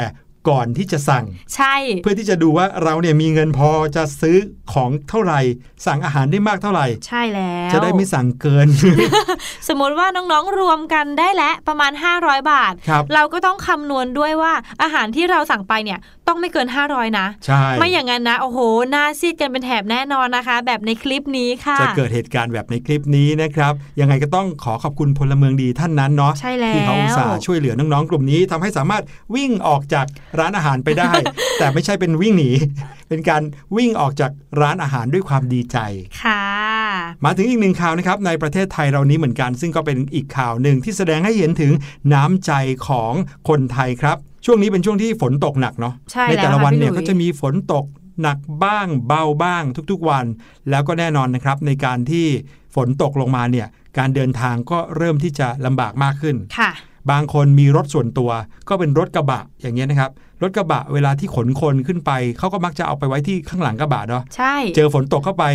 [0.49, 1.25] ก่อนที่จะสั่ง
[1.55, 4.37] ใช่ เพื่อที่จะดูว่าเราเนี่ยมีเงินพอจะซื้อ
[4.73, 5.39] ของเท่าไหร่
[5.85, 8.67] สั่งอาหารได้มากเท่าไหร่ ใช่แล้ว จะได้ไม่สั่งเกิน
[9.67, 18.59] สมมติว่าน้องๆรวมกันได้แล้วประมาณ 500 บาทครับเราก็ต้องคำนวณด้วยว่าอาหารที่เราสั่งไปเนี่ย ต้องไม่เกิน 500 นะ ใช่ ไม่อย่างนั้นนะ โอ้โห
[18.91, 29.03] หน้าซีดกันเป็นแถบแน่นอนนะคะ แบบในคลิปนี้ค่ะ จะเกิดเหตุการณ์แบบในคลิปนี้นะครับ ยังไงก็ต้องขอขอบคุณพลเมืองดีท่านนั้นเนาะใช่แล้วที่เขาอุตส่าห์ช่วยเหลือน้องๆกลุ่มนี้ทำให้สามารถ
[29.35, 30.05] วิ่งออกจาก
[30.39, 31.11] ร้านอาหารไปได้
[31.59, 32.51] แต่ไม่ใช่เป็นวิ่งหนี
[33.09, 33.43] เป็นการ
[33.77, 35.77] วิ่งออกจากร้านอาหารด้วยความดีใจ
[36.23, 36.43] ค่ะ
[37.25, 41.71] มาถึงอีกหนึ่งข่าวนะครับในประเทศไทยเรานี้เหมือนกัน ซึ่งก็เป็นอีกข่าวหนึ่งที่แสดงให้เห็นถึง
[42.13, 42.51] น้ำใจ
[42.87, 43.13] ของ
[43.49, 44.17] คนไทยครับ
[44.51, 47.85] ช่วงนี้เป็นช่วงที่ฝนตกหนักเนาะใช่ในแต่แล้ละววันค่ะเนี่ยพี่หลุก็จะมีฝนตก
[48.21, 50.25] หนักบ้างเบาบ้างทุกๆวัน
[50.69, 52.25] แล้วก็แน่นอนนะครับในการที่
[52.75, 56.71] ฝนตกลงมาเนี่ยการเดินทางก็เริ่มที่จะลำบากมากขึ้นค่ะ
[57.11, 58.31] บางคนมีรถส่วนตัว
[58.69, 65.45] ก็เป็นรถกระบะอย่างเงี้ยนะครับ รถกระบะเวลาที่ขนคนขึ้นไป เขาก็มักจะเอาไปไว้ที่ข้างหลังกระบะเนาะใช่ เจอฝนตกเข้าไป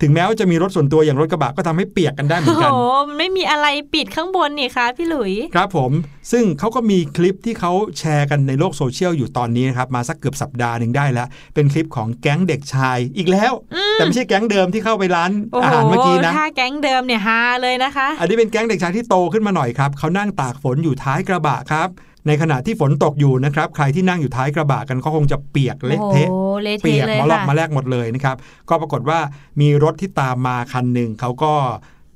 [0.00, 2.72] ถึงแม้ว่าจะมีรถส่วนตัวอย่างรถกระบะก็ทำให้เปียกกันได้เหมืโอ้อนโหกัน
[3.08, 5.92] มันไม่มีอะไรปิดข้างบนนี่คะพี่หลุย ครับผม
[6.32, 13.52] ซึ่งเขาก็มีคลิปที่เขาแชร์กันในโลกโซเชียลอยู่ตอนนี้นะครับ มาสักเกือบสัปดาห์หนึ่งได้แล้ว เป็นคลิปของแก๊งเด็กชายอีกแล้ว
[13.94, 21.88] แต่ไม่ใช่แก๊งเดิมที่เข้าไปร้านโอ้อาโหหารเมื่อกี้นะถ้าแก๊งเดิมเนี่ยฮาเลยนะคะ อันนี้เป็นแก๊งเด็กชายที่โตขึ้นมาหน่อยครับเขานั่งตากฝนอยู่ท้ายกระบะครับ
[22.26, 28.36] ในขณะที่ฝนตกอยู่นะครับ ใครที่นั่งอยู่ท้ายกระบะกันก็คงจะเปียกเละเทะโอ้โหเละเปีเทะยกเลยมาลอกค่ะมาแลกหมดเลยนะครับ
[28.68, 29.18] ก็ปรากฏว่า
[29.60, 31.52] มีรถที่ตามมาคันหนึ่งเขาก็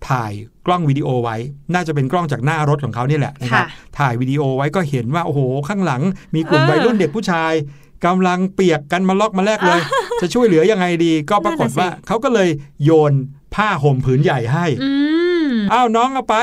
[0.09, 0.33] ถ่าย
[0.67, 1.37] กล้องวิดีโอไว้
[1.75, 6.03] น่าจะเป็นกล้องจากหน้ารถของเขานี่แหละนะครับค่ะถ่ายวิดีโอไว้ก็เห็นว่าโอ้โห ข้างหลัง
[6.35, 7.53] มีกลุ่มเออวัยรุ่นเด็กผู้ชาย
[8.07, 9.81] กำลังเปียกกันมาลอกมาแลกเลย
[10.21, 12.49] จะช่วยเหลือยังไงดี ก็ปรากฏนั่นน่ะสิว่าเขาก็เลย
[12.85, 13.13] โยน
[13.55, 14.67] ผ้าห่มผืนใหญ่ให้
[15.71, 16.37] อืมอ้าวน้องเอาไป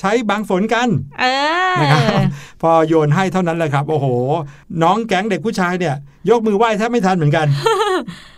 [0.00, 0.88] ใช้บังฝนกัน
[1.20, 1.24] เอ
[1.72, 2.02] อนะครับ
[2.62, 4.06] พอโยนให้เท่านั้นแหละครับ โอ้โห
[4.82, 5.94] น้องแก๊งเด็กผู้ชายเนี่ย
[6.30, 7.46] ยกมือไหว้แทบไม่ทันเหมือนกัน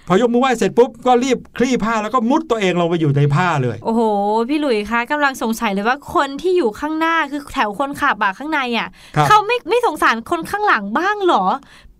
[0.08, 4.02] พอยกมือไหว้เสร็จปุ๊บก็รีบคลี่ผ้าแล้วก็มุดตัวเองลงไปอยู่ในผ้าเลย โอ้โห
[4.48, 11.44] พี่หลุยคะกำลังสงสัยเลยว่าคนที่อยู่ข้างหน้าคือแถวคนขับอะข้างในอะครับเขาไม่ไม่สงสารคนข้างหลังบ้างเหรอ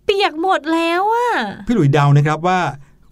[0.05, 1.31] เปียกหมดแล้วอะ
[1.67, 2.59] พี่หลุยเดานะครับว่า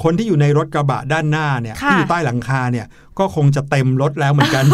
[0.02, 2.86] คนที่อยู่ในรถกระบะด้านหน้าเนี่ยค่ะที่อยู่ใต้หลังคาเนี่ย
[3.18, 4.64] ก็คงจะเต็มรถแล้วเหมือนกัน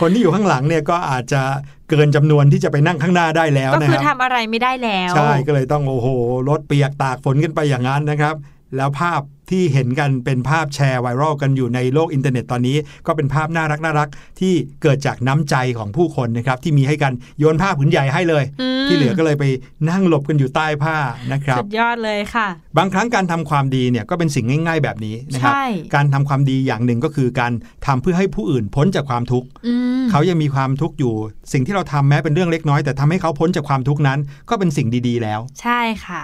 [0.00, 1.42] คนที่อยู่ข้างหลังเนี่ยก็อาจจะ
[1.90, 6.08] เกินจำนวนที่จะไปนั่งข้างหน้าได้แล้วก็นะคืคอรับทำอะไรไม่ได้แล้ว ใช่ก็เลยต้องโอ้โห
[6.48, 8.34] รถเปียกตากฝนกันไปอย่างนั้นนะครับ
[8.76, 12.76] แล้วภาพที่เห็นกันเป็นภาพแชร์ไวรัลกันอยู่ในโลกอินเทอร์เน็ตตอนนี้
[13.06, 14.08] ก็เป็นภาพน่ารักน่ารัก
[14.40, 19.44] ที่เกิดจากน้ำใจของผู้คนนะครับที่มีให้กันโยนผ้าผืนใหญ่ให้เลยอืมที่เหลือก็เลยไป
[19.90, 20.96] นั่งหลบกันอยู่ใต้ผ้า
[21.32, 27.52] นะครับสุดยอดเลยค่ะ บางครั้งการทำความดีเนี่ยก็เป็นสิ่งง่าย ๆ แบบนี้นะครับใช่การทำความดีอย่างหนึ่งก็คือการ
[27.86, 31.14] ทำเพื่อให้ผู้อื่นพ้นจากความทุกข์อืมเขายังมีความทุกข์อยู่
[31.52, 34.18] สิ่งที่เราทำแม้เป็นเรื่องเล็กน้อย แต่ทำให้เขาพ้นจากความทุกข์นั้น
[34.50, 36.22] ก็เป็นสิ่งดีๆ แล้ว ใช่ค่ะ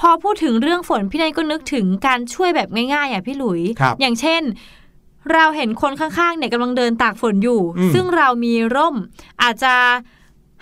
[0.00, 4.42] พอพูดถึงเรื่องฝนพี่นายก็นึกถึงการช่วยแบบง่ายๆอะพี่หลุยครับอย่างเช่น
[5.32, 8.96] เราเห็นคนข้างๆเนี่ยกำลังเดินตากฝนอยู่อืมซึ่งเรามีร่ม
[9.42, 9.74] อาจจะ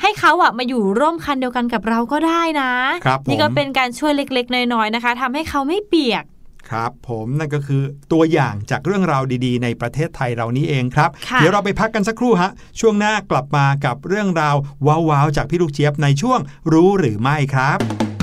[0.03, 2.71] ให้เขาอะมาอยู่ร่มคันเดียวกันกับเราก็ได้นะ
[3.05, 6.25] ครับผมนี่ก็เป็นการช่วยเล็กๆ น้อยๆนะคะทำให้เขาไม่เปียก
[6.71, 16.41] ครับผมนั่นก็คือตัวอย่างจากเรื่องราวดีๆ ในประเทศไทยเรานี้เองครับค่ะเดี๋ยวเราไปพักกันสักครู่ฮะ ช่วงหน้ากลับมากับเรื่องราวว้าวๆจากพี่ลูกเจี๊ยบในช่วง
[16.73, 18.20] รู้หรือไม่ครับ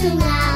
[0.00, 0.49] to my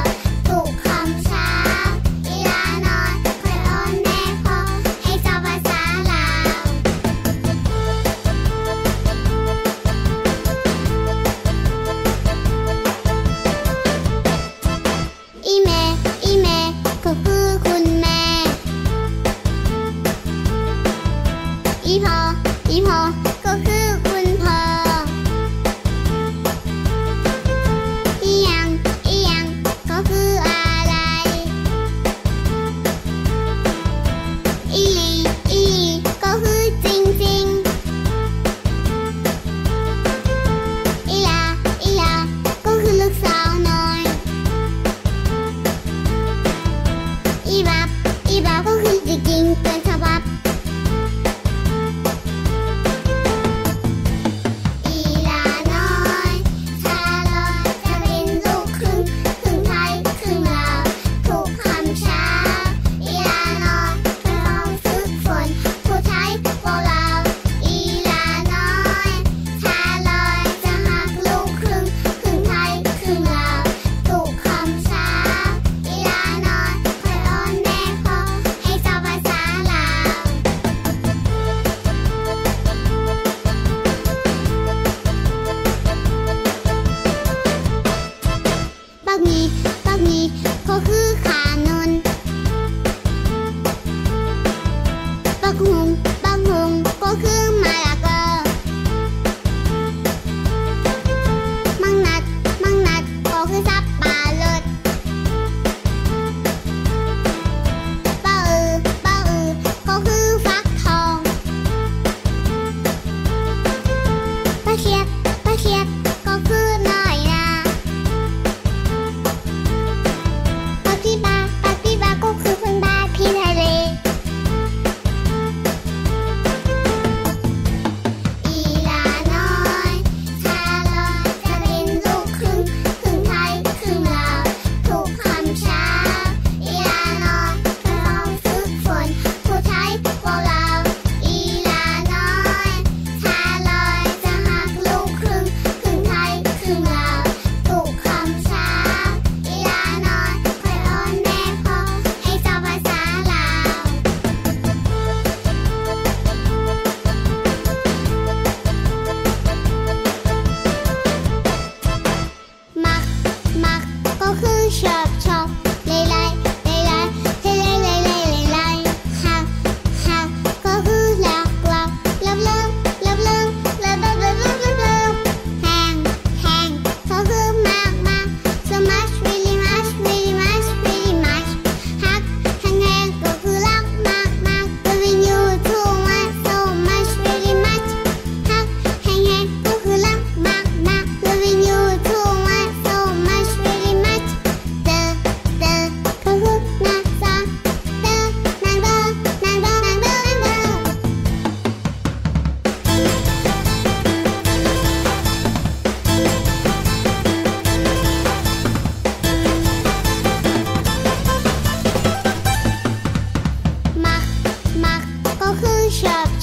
[215.61, 216.34] 很小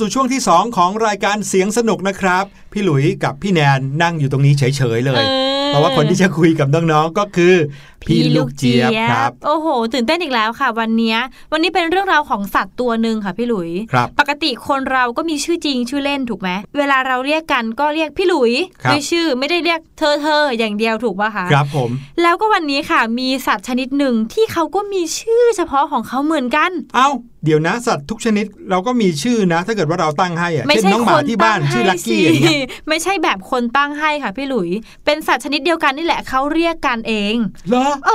[0.00, 5.32] สู่ช่วงที่ 2 ของรายการเสียงสนุกนะครับ พี่หลุยกับพี่แนนนั่งอยู่ตรงนี้เฉยๆเลยเอ
[5.66, 7.54] อเพราะว่าคนที่จะคุยกับน้องๆก็คือ
[8.02, 11.18] พี่ลูกเจี๊ยบครับ โอ้โห ตื่นเต้นอีกแล้วค่ะ วันเนี้ย
[11.52, 18.52] วันนี้เป็นเรื่องราวของสัตว์ตัวหนึ่งค่ะพี่หลุยครับปกติคนเราก็มีชื่อจริงชื่อเล่นถูกไหมเวลาเราเรียกกันก็เรียกพี่หลุย
[18.84, 21.90] ครับด้วยชื่อไม่ได้เรียกเธอเธออย่างเดียวถูกป่ะคะครับผม
[22.22, 27.08] แล้วก็วันนี้ค่ะ มีสัตว์ชนิดหนึ่งที่เขาก็มีชื่อเฉพาะของเขาเหมือนกัน เอ้า
[27.44, 34.70] เดี๋ยวนะสัตว์ทุกชนิดเราก็มีชื่อนะ ถ้าเกิดว่าเราตั้งให้อะไม่เช่นใช่น้องหคมานที่บ้านตั้งชื่อให้ลักกี้สิอย่างเงี้ยไม่ใช่แบบคนตั้งให้ค่ะพี่หลุย
[35.04, 37.34] เป็นสัตว์ชนิดเดียวกันนี่แหละเขาเรียกกันเอง
[37.68, 38.12] เหรอเอ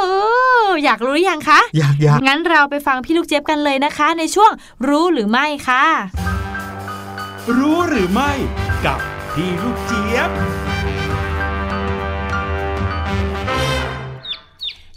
[0.68, 4.52] อ อยากรู้หรือยังคะ อยากอยากงั้นเราไปฟังพี่ลูกเจี๊ยบกันเลยนะคะ ในช่วง
[4.88, 5.86] รู้หรือไม่ค่ะ
[7.58, 8.32] รู้หรือไม่
[8.86, 9.00] กับ
[9.34, 10.32] พี่ลูกเจี๊ยบ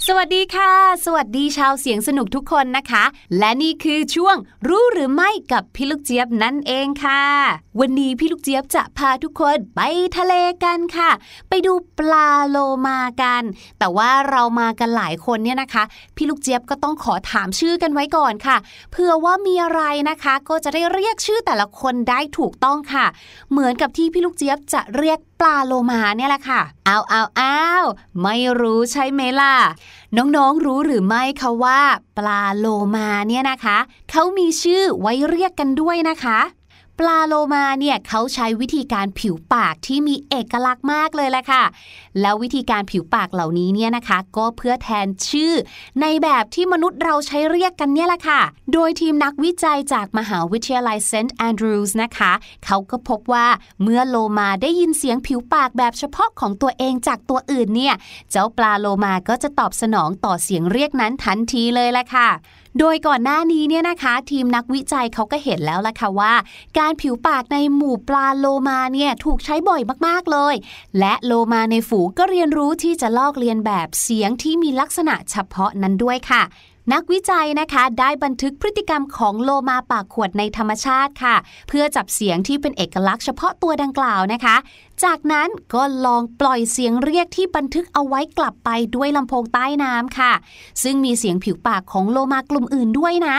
[0.09, 0.71] สวัสดีค่ะ
[1.05, 3.05] สวัสดีชาวเสียงสนุกทุกคนนะคะ
[3.39, 4.37] และนี่คือช่วง
[4.69, 7.23] รู้หรือไม่กับพี่ลูกเจี๊ยบนั่นเองค่ะ
[7.81, 9.81] วันนี้พี่ลูกเจี๊ยบจะพาทุกคนไป
[10.17, 10.35] ทะเล
[10.65, 11.11] กันค่ะ
[11.49, 13.43] ไปดูปลาโลมากัน
[13.79, 15.85] แต่ว่าเรามากันหลายคนเนี่ยนะคะ
[16.17, 18.57] พี่ลูกเจี๊ยบก็ต้องขอถามชื่อกันไว้ก่อนค่ะ
[18.91, 23.07] เผื่อว่ามีอะไรนะคะก็จะได้เรียกชื่อแต่ละคนได้ถูกต้องค่ะ
[23.51, 27.59] เหมือนกับที่พี่ลูกเจี๊ยบจะเรียกปลาโลมาเนี่ยแหละค่ะเอาเอาเอา
[28.23, 29.57] ไม่รู้ใช่ไหมล่ะ
[30.17, 31.81] น้องๆรู้หรือไม่คะว่า
[32.19, 33.79] ปลาโลมาเนี่ยนะคะ
[34.11, 36.39] เขามีชื่อไว้เรียกกันด้วยนะคะ
[37.01, 41.65] ปลาโลมาเนี่ยเขาใช้วิธีการผิวปากที่มีเอกลักษณ์มากเลยแหละค่ะ
[42.21, 45.53] แล้ววิธีการผิวปากเหล่านี้เนี่ยนะคะ ก็เพื่อแทนชื่อ
[46.01, 48.41] ในแบบที่มนุษย์เราใช้เรียกกันเนี่ยแหละค่ะ
[48.73, 52.33] โดยทีมนักวิจัยจากมหาวิทยาลัยเซนต์แอนดรูส์นะคะ
[52.65, 53.47] เขาก็พบว่า
[53.83, 57.95] เมื่อโลมาได้ยินเสียงผิวปากแบบเฉพาะของตัวเองจากตัวอื่นเนี่ย
[58.31, 62.31] เจ้าปลาโลมาก็จะตอบสนองต่อเสียงเรียกนั้นทันทีเลยแหละค่ะ
[62.79, 66.35] โดยก่อนหน้านี้เนี่ยนะคะ ทีมนักวิจัยเขาก็เห็นแล้วล่ะค่ะว่า
[66.79, 70.55] การผิวปากในหมู่ปลาโลมาเนี่ยถูกใช้บ่อยมากๆเลย
[70.99, 76.43] และโลมาในฝูงก็เรียนรู้ที่จะลอกเลียนแบบเสียงที่มีลักษณะเฉพาะนั้นด้วยค่ะ
[76.93, 81.37] นักวิจัยนะคะได้บันทึกพฤติกรรมของโลมาปากขวดในธรรมชาติค่ะ
[81.69, 84.57] เพื่อจับเสียงที่เป็นเอกลักษณ์เฉพาะตัวดังกล่าวนะคะ
[85.05, 90.33] จากนั้นก็ลองปล่อยเสียงเรียกที่บันทึกเอาไว้กลับไปด้วยลำโพงใต้น้ำค่ะ
[90.83, 93.37] ซึ่งมีเสียงผิวปากของโลมากลุ่มอื่นด้วยนะ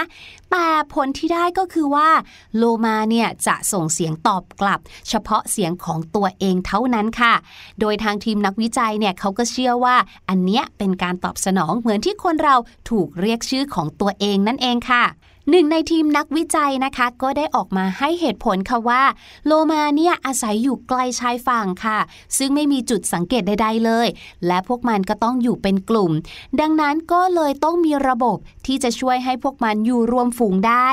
[0.52, 2.10] แต่ผลที่ได้ก็คือว่า
[2.58, 7.34] โลมาเนี่ยจะส่งเสียงตอบกลับ เฉพาะเสียงของตัวเองเท่านั้นค่ะ
[7.80, 9.96] โดยทางทีมนักวิจัยเนี่ยเขาก็เชื่อว่า
[10.30, 12.56] อันเนี้ยเป็นการตอบสนองเหมือนที่คนเรา
[12.90, 15.06] ถูกเรียกชื่อของตัวเองนั่นเองค่ะ
[15.50, 19.04] หนึ่งในทีมนักวิจัยนะคะ ก็ได้ออกมาให้เหตุผลค่ะว่า
[19.46, 22.00] โลมาเนี่ยอาศัยอยู่ไกลชายฝั่งค่ะ
[22.38, 24.08] ซึ่งไม่มีจุดสังเกตใดๆเลย
[24.48, 26.12] และพวกมันก็ต้องอยู่เป็นกลุ่ม
[26.60, 30.88] ดังนั้นก็เลยต้องมีระบบที่จะช่วยให้พวกมันอยู่รวมฝูงได้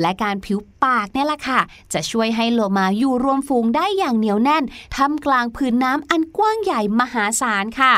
[0.00, 1.60] และการผิวปากเนี่ยแหละค่ะ
[1.92, 4.64] จะช่วยให้โลมาอยู่รวมฝูงได้อย่างเหนียวแน่น
[4.96, 7.94] ท่ามกลางผืนน้ำอันกว้างใหญ่มหาศาลค่ะ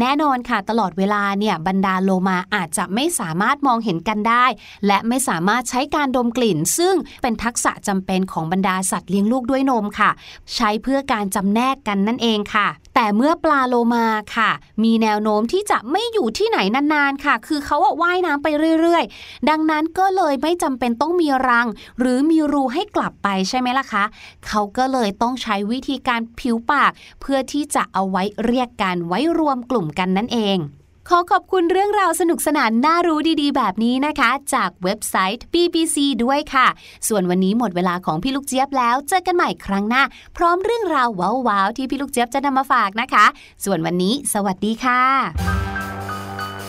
[0.00, 4.44] แน่นอนค่ะตลอดเวลาเนี่ยบรรดาโลมาอาจจะไม่สามารถมองเห็นกันได้
[4.86, 10.10] และไม่สามารถามารถใช้การดมกลิ่น ซึ่งเป็นทักษะจำเป็นของบรรดาสัตว์เลี้ยงลูกด้วยนมค่ะ
[10.54, 14.50] ใช้เพื่อการจำแนกกันนั่นเองค่ะ แต่เมื่อปลาโลมาค่ะ
[14.84, 18.48] มีแนวโน้มที่จะไม่อยู่ที่ไหนนานๆค่ะ คือเขาว่ายน้ำไป
[18.80, 21.66] เรื่อยๆ ดังนั้นก็เลยไม่จำเป็นต้องมีรัง
[21.98, 24.04] หรือมีรูให้กลับไปใช่ไหมล่ะคะ
[24.48, 30.58] เขาก็เลยต้องใช้วิธีการผิวปาก เพื่อที่จะเอาไว้เรียกกันไว้รวมกลุ่มกันนั่นเอง
[31.10, 36.66] ขอขอบคุณเรื่องราวสนุกสนานน่ารู้ดีๆ แบบนี้นะคะ จากเว็บไซต์ BBC ด้วยค่ะ
[37.08, 40.02] ส่วนวันนี้หมดเวลาของพี่ลูกเจี๊ยบแล้ว เจอกันใหม่ครั้งหน้า
[40.36, 41.08] พร้อมเรื่องราว
[41.48, 43.26] ว้าวๆที่พี่ลูกเจี๊ยบจะนำมาฝากนะคะ
[43.64, 45.02] ส่วนวันนี้ สวัสดีค่ะ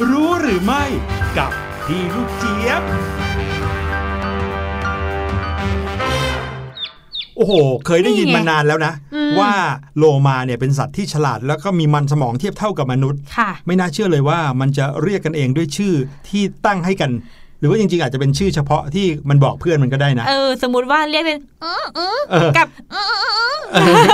[0.09, 0.83] รู้หรือไม่
[1.37, 1.51] กับ
[1.85, 2.81] พี่ลูกเจี๊ยบ
[7.39, 9.51] โอ้โห เคยได้ยินนี่ไงมานานแล้วนะอืมว่า
[9.97, 15.93] โลมาเนี่ยเป็นสัตว์ที่ฉลาดแล้วก็มีมันสมองเทียบเท่ากับมนุษย์ค่ะไม่น่าเชื่อเลยว่ามันจะเรียกกันเองด้วยชื่อ
[16.29, 17.11] ที่ตั้งให้กัน
[17.59, 24.07] หรือว่าจริงๆ อาจจะเป็นชื่อเฉพาะที่มันบอกเพื่อนมันก็ได้นะ เออ สมมติว่าเรียกเป็นอื้ออื้อเออกับอื้ออื้อ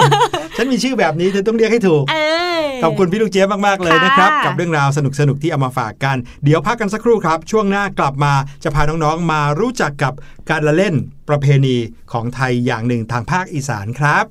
[0.57, 2.17] ฉันมีชื่อแบบนี้เธอต้องเรียกให้ถูกเอ
[2.59, 8.33] อขอบคุณพี่ลูกเจี๊ยบมากๆเลยนะครับค่ะกับเรื่องราวสนุกๆที่เอามาฝากกัน เดี๋ยวพักกันสักครู่ครับ ช่วงหน้ากลับมา
[8.63, 10.13] จะพาน้องๆ มารู้จักกับ
[10.49, 10.95] การละเล่น
[11.29, 11.75] ประเพณี
[12.11, 14.25] ของไทยอย่างหนึ่งทางภาคอีสานครับ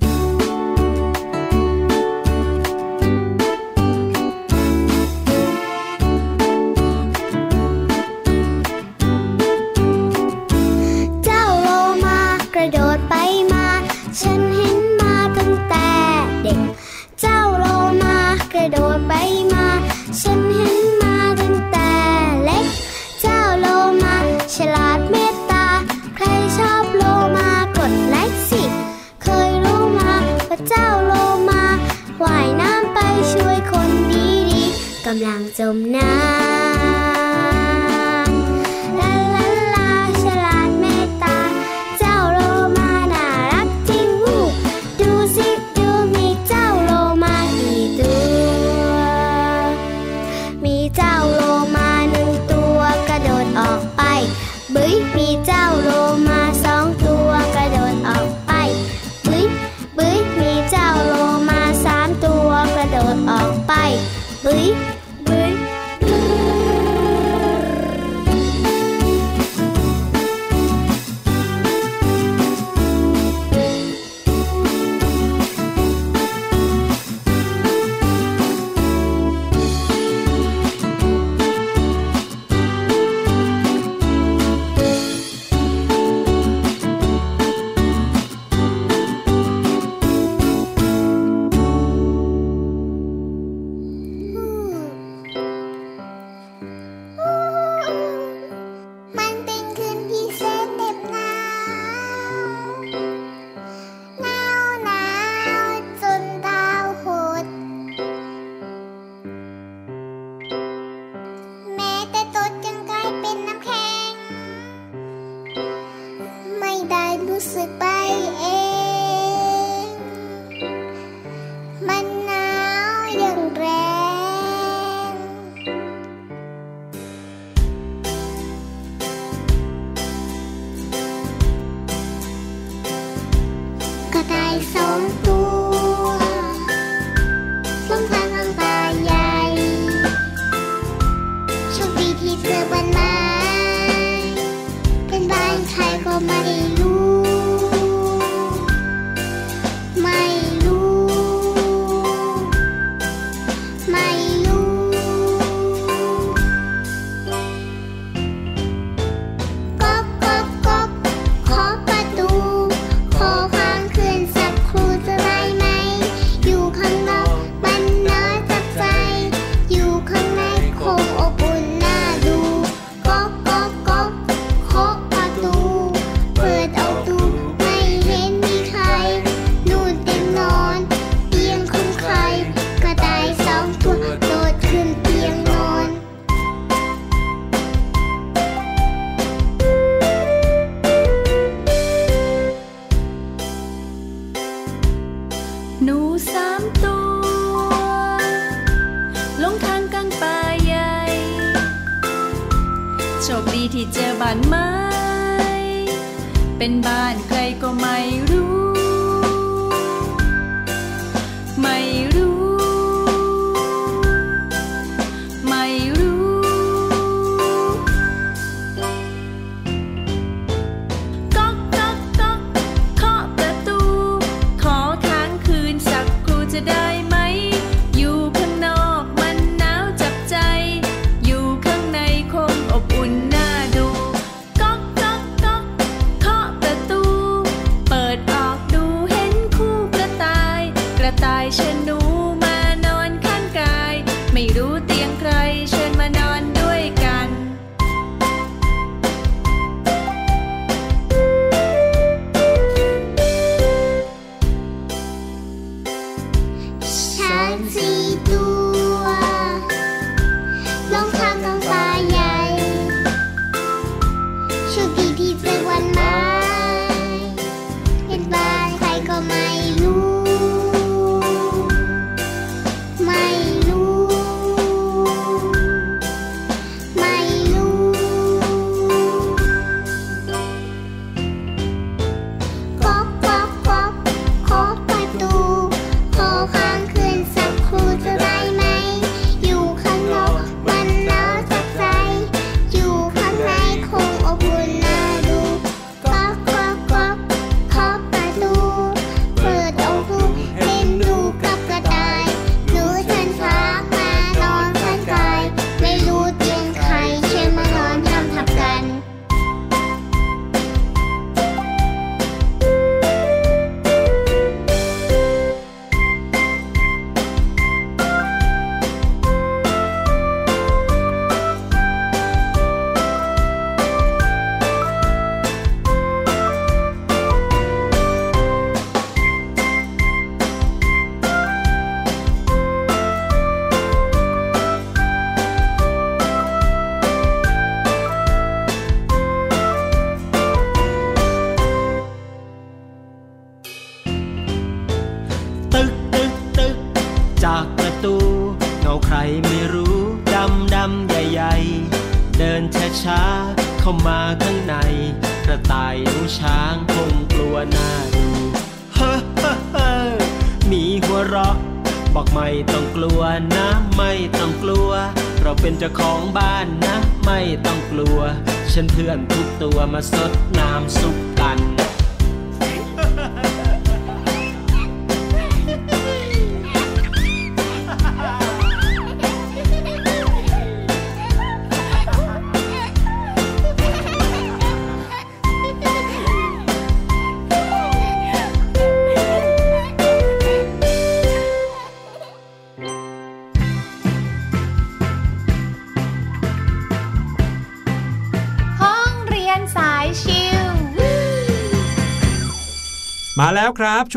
[35.58, 36.23] จมน้ำ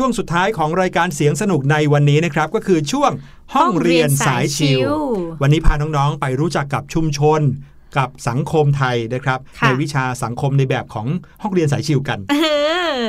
[0.04, 3.10] ่วงสุดท้ายของรายการเสียงสนุกในวันนี้นะครับก็คือช่วง
[3.54, 4.80] ห้องเรียนสายชิว
[5.42, 7.40] วันนี้พาน้องๆไปรู้จักกับชุมชน
[7.96, 11.06] กับสังคมไทยนะครับค่ะในวิชาสังคมในแบบของ
[11.42, 12.34] ห้องเรียนสายชิวกันเอ
[12.98, 13.02] อ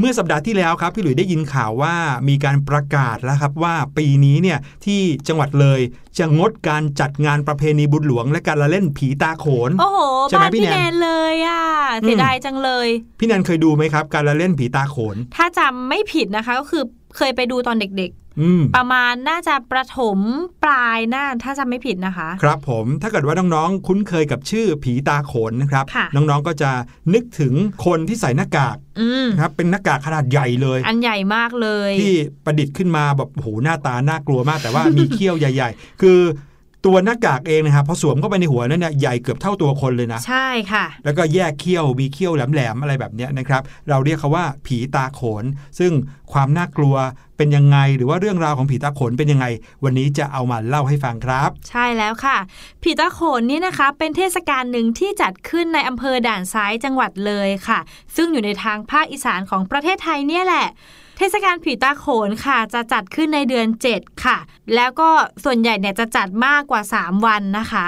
[0.00, 1.94] เมื่อสัปดาห์ที่แล้วครับ พี่หลุยได้ยินข่าวว่า
[2.28, 5.80] มีการประกาศแล้วครับว่าปีนี้เนี่ยที่จังหวัดเลย
[6.18, 11.62] จะงดการจัดงานประเพณีบุญหลวง และการละเล่นผีตาโขนโอ้โหใช่ไหมบ้านพี่พี่แนนแนนเลยอะ
[12.02, 16.84] อืมเสียดายจังเลย พี่แนนเคยดูไหมครับ การละเล่นผีตาโขน ถ้าจำไม่ผิดนะคะก็คือ
[17.16, 18.25] เคยไปดูตอนเด็กอืมๆ
[18.76, 20.18] ประมาณน่าจะประถม
[20.64, 26.70] ปลายน่าถ้าจำไม่ผิดนะคะ ครับผมถ้าเกิดว่าน้องๆ คุ้นเคยกับชื่อผีตาโขนนะครับค่ะน้องๆก็จะ
[27.14, 27.52] นึกถึง
[27.86, 32.14] คนที่ใส่หน้ากากอืมนะครับเป็นหน้ากากขนาดใหญ่เลย อันใหญ่มากเลย ที่
[32.44, 36.18] ประดิษฐ์ขึ้นมาแบบโอ้โหหน้าตาน่ากลัวมาก แต่ว่ามีเขี้ยวใหญ่ ๆ คือ
[36.86, 45.44] ตัวหน้ากากเองนะครับพอสวมเข้าไปในหัวนั้นเนี่ยใหญ่เกือบเท่าตัวคนเลยนะ ใช่ค่ะ แล้วก็แยกเขี้ยวมีเขี้ยวแหลมๆอะไรแบบเนี้ยนะครับ เราเรียกเขาว่าผีตาโขน
[45.78, 45.92] ซึ่ง
[46.32, 46.96] ความน่ากลัว
[47.36, 49.46] เป็นยังไง หรือว่าเรื่องราวของผีตาโขนเป็นยังไง
[49.84, 52.36] วันนี้จะเอามาเล่าให้ฟังครับ ใช่แล้วค่ะ
[52.82, 57.78] ผีตาโขนเนี่ยนะคะ เป็นเทศกาลหนึ่งที่จัดขึ้นในอำเภอด่านซ้ายจังหวัดเลยค่ะ
[58.16, 60.66] ซึ่งอยู่ในทางภาคอีสานของประเทศไทยเนี่ยแหละ
[61.16, 64.36] เทศกาลผีตาโขนค่ะ จะจัดขึ้นในเดือน 7 ค่ะ
[64.74, 65.10] แล้วก็
[65.44, 67.86] ส่วนใหญ่เนี่ยจะจัดมากกว่า 3 วันนะคะ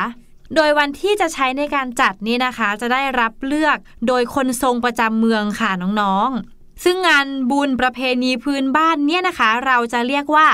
[0.54, 3.76] โดยวันที่จะใช้ในการจัดนี่นะคะ จะได้รับเลือก
[4.06, 5.70] โดยคนทรงประจำเมืองค่ะ
[6.00, 10.46] น้องๆ ซึ่งงานบุญประเพณีพื้นบ้านเนี่ยนะคะ เราจะเรียกว่า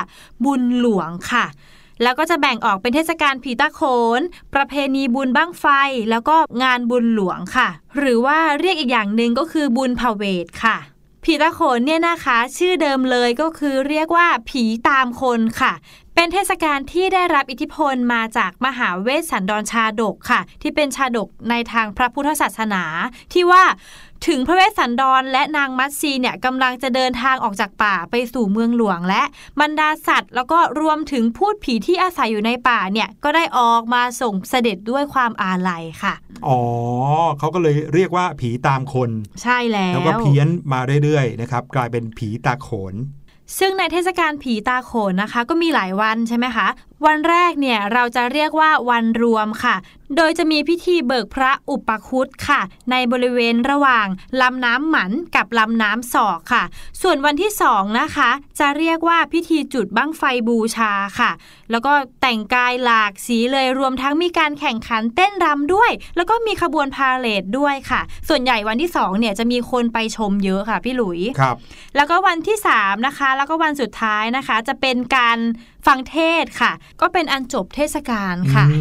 [0.45, 1.47] บุญหลวงค่ะ
[2.03, 3.81] แล้วก็จะแบ่งออกเป็นเทศกาลผีตาโข
[4.19, 4.21] น
[4.55, 5.67] ประเพณีบุญบ้างไฟ
[6.11, 7.69] แล้วก็งานบุญหลวงค่ะ
[7.99, 10.77] หรือว่าเรียกอีกอย่างหนึ่งก็คือบุญพาเวทค่ะ
[11.25, 15.73] ผีตาโขนเนี่ยนะคะ ชื่อเดิมเลยก็คือเรียกว่าผีตามคนค่ะ
[16.15, 22.83] เป็นเทศกาลที่ได้รับอิทธิพลมาจากมหาเวสสันดรชาดกค่ะ ที่เป็นชาดกในทางพระพุทธศาสนา
[23.33, 23.65] ที่ว่า
[24.27, 29.23] ถึงพระเวสสันดรและนางมัตซีเนี่ยกำลังจะเดินทางออกจากป่าไปสู่เมืองหลวงและ
[29.61, 36.15] บรรดาสัตว์ แล้วก็รวมถึงพูดผีที่อาศัยอยู่ในป่าเนี่ยก็ได้ออกมาส่งเสด็จด้วยความอาลัยค่ะ
[36.47, 36.61] อ๋อ
[37.39, 39.11] เขาก็เลยเรียกว่าผีตามคน
[39.43, 42.95] ใช่แล้วแล้วก็เพี้ยนมาเรื่อยๆนะครับกลายเป็นผีตาโขน
[43.59, 46.67] ซึ่งในเทศกาลผีตาโขนนะคะ ก็มีหลายวันใช่ไหมคะ
[47.07, 49.77] วันแรกเนี่ยเราจะเรียกว่าวันรวมค่ะ
[50.17, 54.07] โดยจะมีพิธีเบิกพระอุปคุตค่ะ ในบริเวณระหว่าง
[54.41, 56.65] ลำน้ำหมันกับลำน้ำสอกค่ะ
[57.03, 58.31] ส่วนวันที่สองนะคะ
[58.61, 61.31] จะเรียกว่าพิธีจุดบั้งไฟบูชาค่ะ
[61.71, 71.57] แล้วก็แต่งกายหลากสีเลยรวมทั้งมีการแข่งขันเต้นรำด้วย แล้วก็มีขบวนพาเหรดด้วยค่ะ ส่วนใหญ่วันที่สองเนี่ยจะมีคนไปชมเยอะค่ะพี่หลุยครับ
[71.97, 75.39] แล้วก็วันที่3นะคะ แล้วก็วันสุดท้ายนะคะ จะเป็นการ
[75.87, 78.81] ฟังเทศน์ค่ะ ก็เป็นอันจบเทศกาลค่ะอื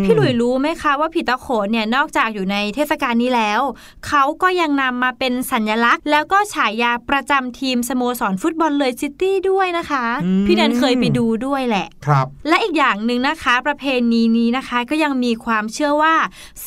[0.00, 3.60] มพี่หลุยรู้ไหมคะว่าผีตาโขนเนี่ยนอกจากอยู่ในเทศกาลนี้แล้ว
[4.06, 10.04] เขาก็ยังนำมาเป็นสัญลักษณ์ แล้วก็ฉายาประจำทีมสโมสรฟุตบอลเลยซิตี้ด้วยนะคะ
[10.46, 16.16] พี่แนนเคยไปดูด้วยแหละครับ และอีกอย่างหนึ่งนะคะ ประเพณีนี้นะคะก็ยังมีความเชื่อว่า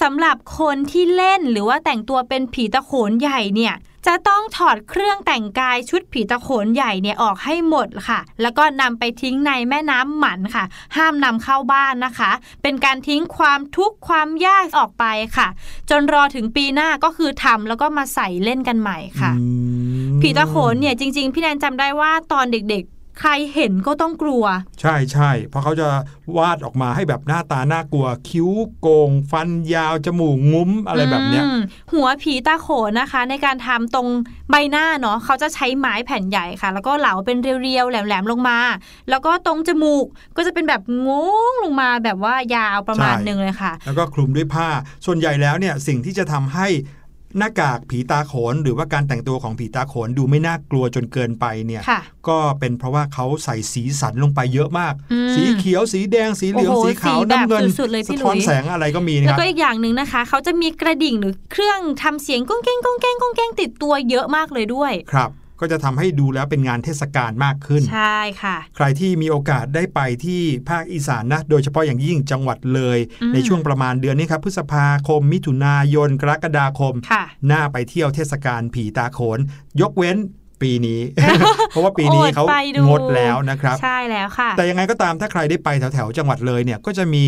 [0.02, 3.76] สำหรับคนที่เล่นหรือว่าแต่งตัวเป็นผีตะโขนใหญ่เนี่ย
[4.08, 12.32] จะต้องถอดเครื่องแต่งกายชุดผีตะโขนใหญ่เนี่ยออกให้หมดค่ะ แล้วก็นำไปทิ้งในแม่น้ำหมันค่ะ ห้ามนำเข้าบ้านนะคะ
[12.62, 15.06] เป็นการทิ้งความทุกข์ความยากออกไป
[15.38, 15.48] ค่ะ
[15.90, 19.46] จนรอถึงปีหน้าก็คือทำแล้วก็มาใส่เล่นกันใหม่ค่ะอื
[20.16, 24.44] มผีตะโขนเนี่ยจริง ๆ พี่แนนจำได้ว่าตอนเด็กๆ ใครเห็นก็ต้องกลัว
[24.82, 25.88] ใช่ใช่เพราะเขาจะ
[26.38, 28.50] วาดออกมาให้แบบหน้าตาน่ากลัว คิ้ว
[28.80, 31.60] โกง ฟันยาว จมูกงุ้มอะไรแบบเนี้ยอืม
[31.94, 34.08] หัวผีตาโขนนะคะ ในการทำตรง
[34.50, 38.60] ใบหน้าเนาะเขาจะใช้ไม้แผ่นใหญ่ค่ะ แล้วก็เหลาเป็นเรียวๆแหลมๆลงมา
[39.10, 40.06] แล้วก็ตรงจมูก
[40.38, 41.10] ก็จะเป็นแบบง
[41.52, 44.68] งลงมาแบบว่ายาวประมาณใช่หนึ่งเลยค่ะ แล้วก็คลุมด้วยผ้า
[45.06, 46.68] ส่วนใหญ่แล้วเนี่ยสิ่งที่จะทำให้
[47.38, 65.30] หน้ากากผีตาโขน หรือว่าการแต่งตัวของผีตาโขนดูไม่น่ากลัวจนเกินไปเนี่ยค่ะก็เป็นเพราะว่าเขาใส่สีสันลงไปเยอะมากอืมสีเขียวสีแดงสีเหลืองโอ้โหสีขาวสีแบบน้ำเงินสุดๆเลยพี่สะท้อนหลุยแสงอะไรก็มีนะแล้วครับก็อีกอย่างหนึ่งนะคะ เขาจะมีกระดิ่งหรือเครื่องทำเสียงก้องแก้งก้องแก้งก้องแก้งติดตัวเยอะมากเลยด้วยครับ
[65.64, 79.40] ก็จะทำให้ดูแล้วเป็นงานเทศกาลมากขึ้น ใช่ค่ะ ใครที่มีโอกาสได้ไปที่ภาคอีสานนะ โดยเฉพาะอย่างยิ่งจังหวัดเลยอืมในช่วงประมาณเดือนนี้ครับพฤษภาคม มิถุนายน กรกฎาคมค่ะน่าไปเที่ยวเทศกาลผีตาโขน
[79.82, 80.18] ยกเว้น
[80.64, 81.00] ปีนี้
[81.70, 87.26] เพราะว่าปีนี้อดเขาไปดูงดแล้วนะครับ ใช่แล้วค่ะ แต่ยังไงก็ตามถ้าใครได้ไปแถวๆจังหวัดเลยเนี่ยก็จะมี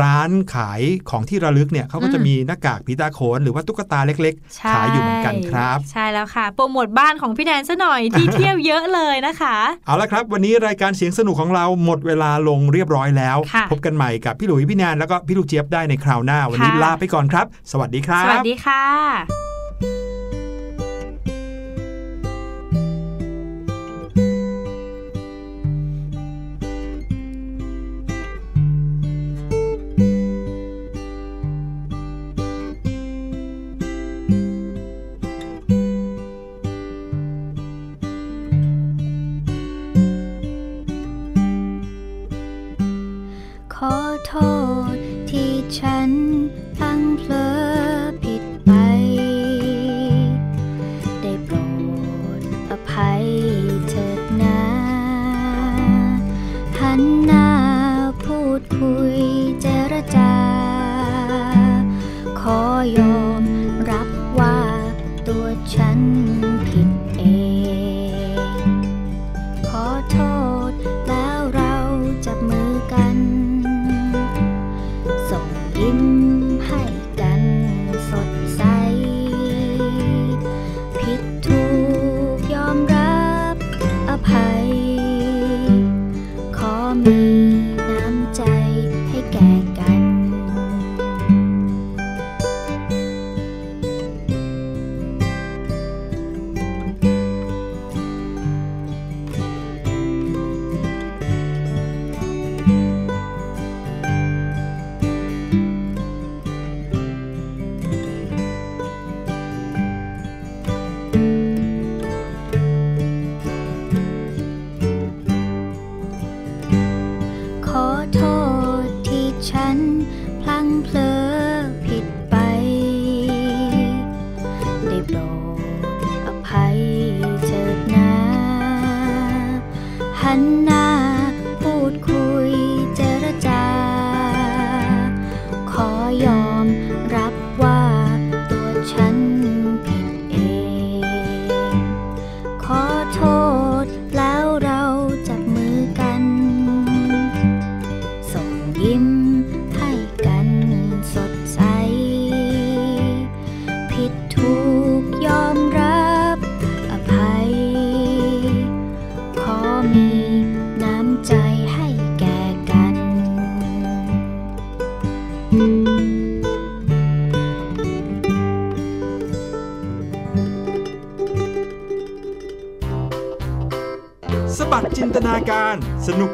[0.00, 9.56] ร้านขายของที่ระลึกเนี่ยเขาก็จะอืมมีหน้ากากผีตาโขนหรือว่าตุ๊กตาเล็กใช่ๆขายอยู่เหมือนกันครับ ใช่แล้วค่ะ โปรโมทบ้านของพี่แดนซะหน่อยที่เที่ยวเยอะเลยนะคะ
[9.86, 20.09] เอาละครับ วันนี้รายการเสียงสนุกของเราหมดเวลาลงเรียบร้อยแล้วค่ะพบกันใหม่กับพี่หลุยพี่แนนแล้วก็พี่ลูกเจี๊ยบได้ในคราวหน้า วันนี้ค่ะลาไปก่อนครับ สวัสดีครับ สวัสดีค่ะ